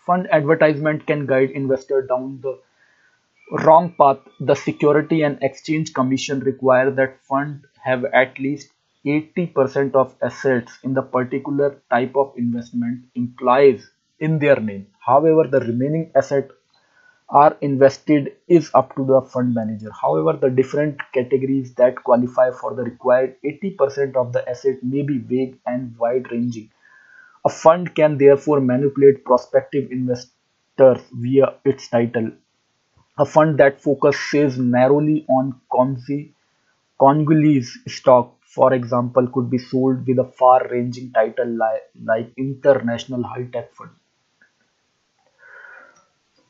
Fund 0.05 0.27
advertisement 0.31 1.05
can 1.07 1.25
guide 1.25 1.51
investor 1.51 2.01
down 2.01 2.39
the 2.41 2.59
wrong 3.63 3.93
path. 3.99 4.19
The 4.39 4.55
Security 4.55 5.23
and 5.23 5.37
Exchange 5.41 5.93
Commission 5.93 6.39
require 6.41 6.91
that 6.91 7.19
fund 7.25 7.65
have 7.83 8.05
at 8.05 8.39
least 8.39 8.71
80% 9.05 9.93
of 9.95 10.15
assets 10.21 10.77
in 10.83 10.93
the 10.93 11.01
particular 11.01 11.81
type 11.89 12.15
of 12.15 12.33
investment 12.37 13.05
implies 13.15 13.89
in 14.19 14.39
their 14.39 14.59
name. 14.59 14.87
However, 14.99 15.47
the 15.47 15.59
remaining 15.59 16.11
asset 16.15 16.49
are 17.29 17.57
invested 17.61 18.35
is 18.47 18.69
up 18.73 18.95
to 18.95 19.05
the 19.05 19.21
fund 19.21 19.53
manager. 19.53 19.91
However, 19.91 20.33
the 20.33 20.49
different 20.49 20.99
categories 21.13 21.73
that 21.75 22.03
qualify 22.03 22.51
for 22.51 22.73
the 22.75 22.83
required 22.83 23.37
80% 23.43 24.15
of 24.15 24.33
the 24.33 24.47
asset 24.47 24.83
may 24.83 25.01
be 25.01 25.17
vague 25.17 25.59
and 25.65 25.97
wide 25.97 26.31
ranging. 26.31 26.69
A 27.45 27.49
fund 27.49 27.95
can 27.95 28.17
therefore 28.17 28.59
manipulate 28.59 29.23
prospective 29.23 29.89
investors 29.89 30.99
via 31.13 31.55
its 31.63 31.87
title. 31.87 32.31
A 33.17 33.25
fund 33.25 33.59
that 33.59 33.81
focuses 33.81 34.59
narrowly 34.59 35.25
on 35.29 35.61
Congolese 36.99 37.79
stock, 37.87 38.35
for 38.43 38.73
example, 38.73 39.27
could 39.29 39.49
be 39.49 39.57
sold 39.57 40.05
with 40.05 40.19
a 40.19 40.25
far-ranging 40.25 41.13
title 41.13 41.47
li- 41.47 42.03
like 42.03 42.33
International 42.35 43.23
High 43.23 43.45
Tech 43.45 43.73
Fund. 43.73 43.91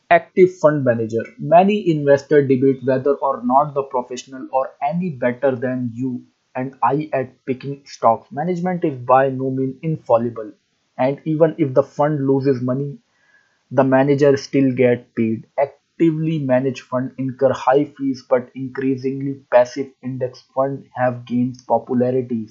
Active 0.09 0.51
fund 0.57 0.83
manager. 0.83 1.23
Many 1.37 1.91
investors 1.91 2.47
debate 2.47 2.83
whether 2.83 3.13
or 3.17 3.43
not 3.43 3.75
the 3.75 3.83
professional 3.83 4.47
or 4.51 4.71
any 4.81 5.11
better 5.11 5.55
than 5.55 5.91
you 5.93 6.25
and 6.55 6.73
I 6.81 7.07
at 7.13 7.45
picking 7.45 7.85
stocks. 7.85 8.31
Management 8.31 8.83
is 8.83 8.97
by 8.97 9.29
no 9.29 9.51
means 9.51 9.75
infallible, 9.83 10.53
and 10.97 11.21
even 11.25 11.55
if 11.57 11.73
the 11.73 11.83
fund 11.83 12.27
loses 12.27 12.61
money, 12.61 12.99
the 13.71 13.83
manager 13.83 14.35
still 14.37 14.71
get 14.73 15.13
paid. 15.15 15.47
Actively 15.57 16.39
managed 16.39 16.81
funds 16.83 17.13
incur 17.17 17.53
high 17.53 17.85
fees, 17.85 18.23
but 18.29 18.49
increasingly 18.55 19.35
passive 19.51 19.91
index 20.03 20.41
funds 20.55 20.87
have 20.95 21.25
gained 21.25 21.57
popularity. 21.67 22.49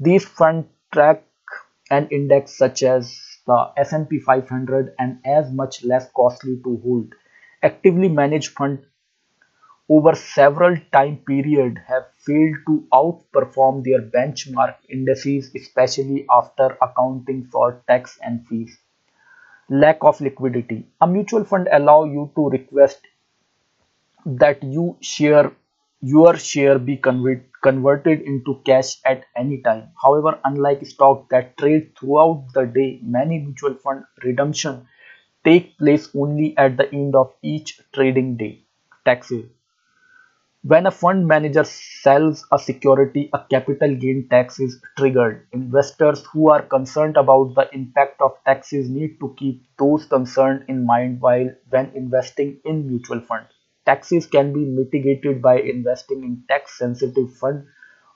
These 0.00 0.24
funds 0.26 0.68
track 0.92 1.24
an 1.90 2.08
index 2.10 2.56
such 2.56 2.82
as 2.82 3.38
the 3.46 3.72
S&P 3.76 4.18
500 4.20 4.94
and 4.98 5.20
as 5.24 5.52
much 5.52 5.84
less 5.84 6.10
costly 6.12 6.56
to 6.64 6.78
hold. 6.82 7.14
Actively 7.62 8.08
managed 8.08 8.50
funds 8.52 8.86
over 9.88 10.14
several 10.14 10.76
time 10.92 11.16
period 11.26 11.78
have 11.86 12.06
failed 12.18 12.56
to 12.66 12.86
outperform 12.92 13.82
their 13.84 14.00
benchmark 14.02 14.76
indices, 14.88 15.52
especially 15.54 16.26
after 16.30 16.76
accounting 16.80 17.44
for 17.52 17.82
tax 17.88 18.18
and 18.22 18.46
fees. 18.46 18.78
Lack 19.70 19.98
of 20.02 20.20
liquidity. 20.20 20.88
A 21.00 21.06
mutual 21.06 21.44
fund 21.44 21.68
allow 21.72 22.04
you 22.04 22.32
to 22.36 22.48
request 22.50 23.00
that 24.40 24.62
you 24.62 24.96
share 25.00 25.50
your 26.00 26.36
share 26.36 26.78
be 26.78 26.96
convert, 26.96 27.42
converted 27.62 28.20
into 28.20 28.60
cash 28.64 29.00
at 29.04 29.24
any 29.34 29.60
time. 29.62 29.90
However, 30.00 30.38
unlike 30.44 30.86
stock 30.86 31.28
that 31.30 31.56
trade 31.58 31.96
throughout 31.98 32.46
the 32.54 32.66
day, 32.66 33.00
many 33.02 33.40
mutual 33.40 33.74
fund 33.74 34.04
redemption 34.22 34.86
take 35.44 35.76
place 35.78 36.08
only 36.14 36.56
at 36.56 36.76
the 36.76 36.88
end 36.94 37.16
of 37.16 37.34
each 37.42 37.80
trading 37.92 38.36
day. 38.36 38.62
Taxes. 39.04 39.46
When 40.62 40.86
a 40.86 40.90
fund 40.90 41.26
manager 41.26 41.64
sells 41.64 42.44
a 42.52 42.58
security, 42.58 43.30
a 43.32 43.44
capital 43.48 43.94
gain 43.94 44.28
tax 44.28 44.58
is 44.58 44.80
triggered. 44.96 45.46
Investors 45.52 46.24
who 46.26 46.50
are 46.50 46.62
concerned 46.62 47.16
about 47.16 47.54
the 47.54 47.72
impact 47.72 48.20
of 48.20 48.38
taxes 48.44 48.90
need 48.90 49.20
to 49.20 49.34
keep 49.38 49.64
those 49.78 50.04
concerns 50.06 50.64
in 50.66 50.84
mind 50.84 51.20
while 51.20 51.48
when 51.70 51.92
investing 51.94 52.60
in 52.64 52.88
mutual 52.88 53.20
funds. 53.20 53.50
Taxes 53.86 54.26
can 54.26 54.52
be 54.52 54.64
mitigated 54.64 55.40
by 55.40 55.60
investing 55.60 56.24
in 56.24 56.44
tax 56.48 56.76
sensitive 56.76 57.32
fund 57.34 57.64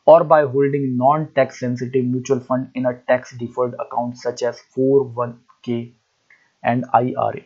or 0.05 0.25
by 0.25 0.43
holding 0.43 0.97
non-tax 0.97 1.61
sensitive 1.61 2.05
mutual 2.05 2.41
fund 2.41 2.71
in 2.75 2.87
a 2.87 2.99
tax 3.07 3.37
deferred 3.37 3.75
account 3.79 4.17
such 4.19 4.43
as 4.43 4.61
401k 4.77 5.95
and 6.65 6.85
IRA. 6.93 7.43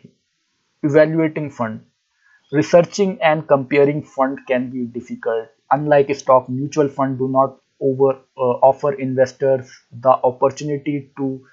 Evaluating 0.82 1.50
fund 1.50 1.84
Researching 2.50 3.22
and 3.22 3.46
comparing 3.46 4.02
fund 4.02 4.40
can 4.48 4.68
be 4.70 4.84
difficult. 4.86 5.48
Unlike 5.70 6.12
stock, 6.16 6.48
mutual 6.48 6.88
fund 6.88 7.18
do 7.18 7.28
not 7.28 7.60
over 7.80 8.14
uh, 8.36 8.40
offer 8.40 8.94
investors 8.94 9.70
the 9.92 10.10
opportunity 10.10 11.12
to 11.16 11.46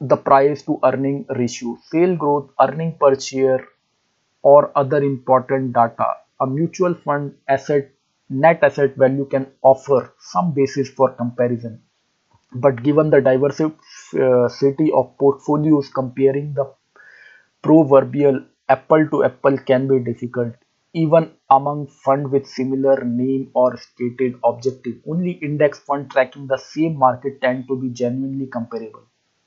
the 0.00 0.16
price 0.16 0.62
to 0.62 0.78
earning 0.84 1.24
ratio, 1.38 1.76
sale 1.90 2.16
growth, 2.16 2.50
earning 2.60 2.96
per 2.98 3.18
share, 3.20 3.62
or 4.42 4.72
other 4.76 5.02
important 5.02 5.72
data. 5.74 6.08
A 6.40 6.46
mutual 6.46 6.94
fund 6.94 7.34
asset 7.48 7.90
net 8.30 8.62
asset 8.62 8.96
value 8.96 9.26
can 9.26 9.46
offer 9.62 10.12
some 10.20 10.52
basis 10.54 10.88
for 10.90 11.10
comparison, 11.12 11.82
but 12.54 12.82
given 12.82 13.10
the 13.10 13.20
diversity 13.20 14.92
of 14.92 15.16
portfolios, 15.18 15.88
comparing 15.90 16.54
the 16.54 16.66
proverbial 17.62 18.40
apple 18.68 19.08
to 19.10 19.24
apple 19.24 19.58
can 19.58 19.88
be 19.88 19.98
difficult, 19.98 20.54
even 20.94 21.32
among 21.50 21.86
funds 21.88 22.30
with 22.30 22.46
similar 22.46 23.04
name 23.04 23.50
or 23.54 23.76
stated 23.76 24.38
objective. 24.44 25.02
Only 25.06 25.32
index 25.32 25.78
funds 25.80 26.12
tracking 26.12 26.46
the 26.46 26.58
same 26.58 26.96
market 26.96 27.40
tend 27.40 27.66
to 27.68 27.80
be 27.80 27.90
genuinely 27.90 28.46
comparable. 28.46 29.06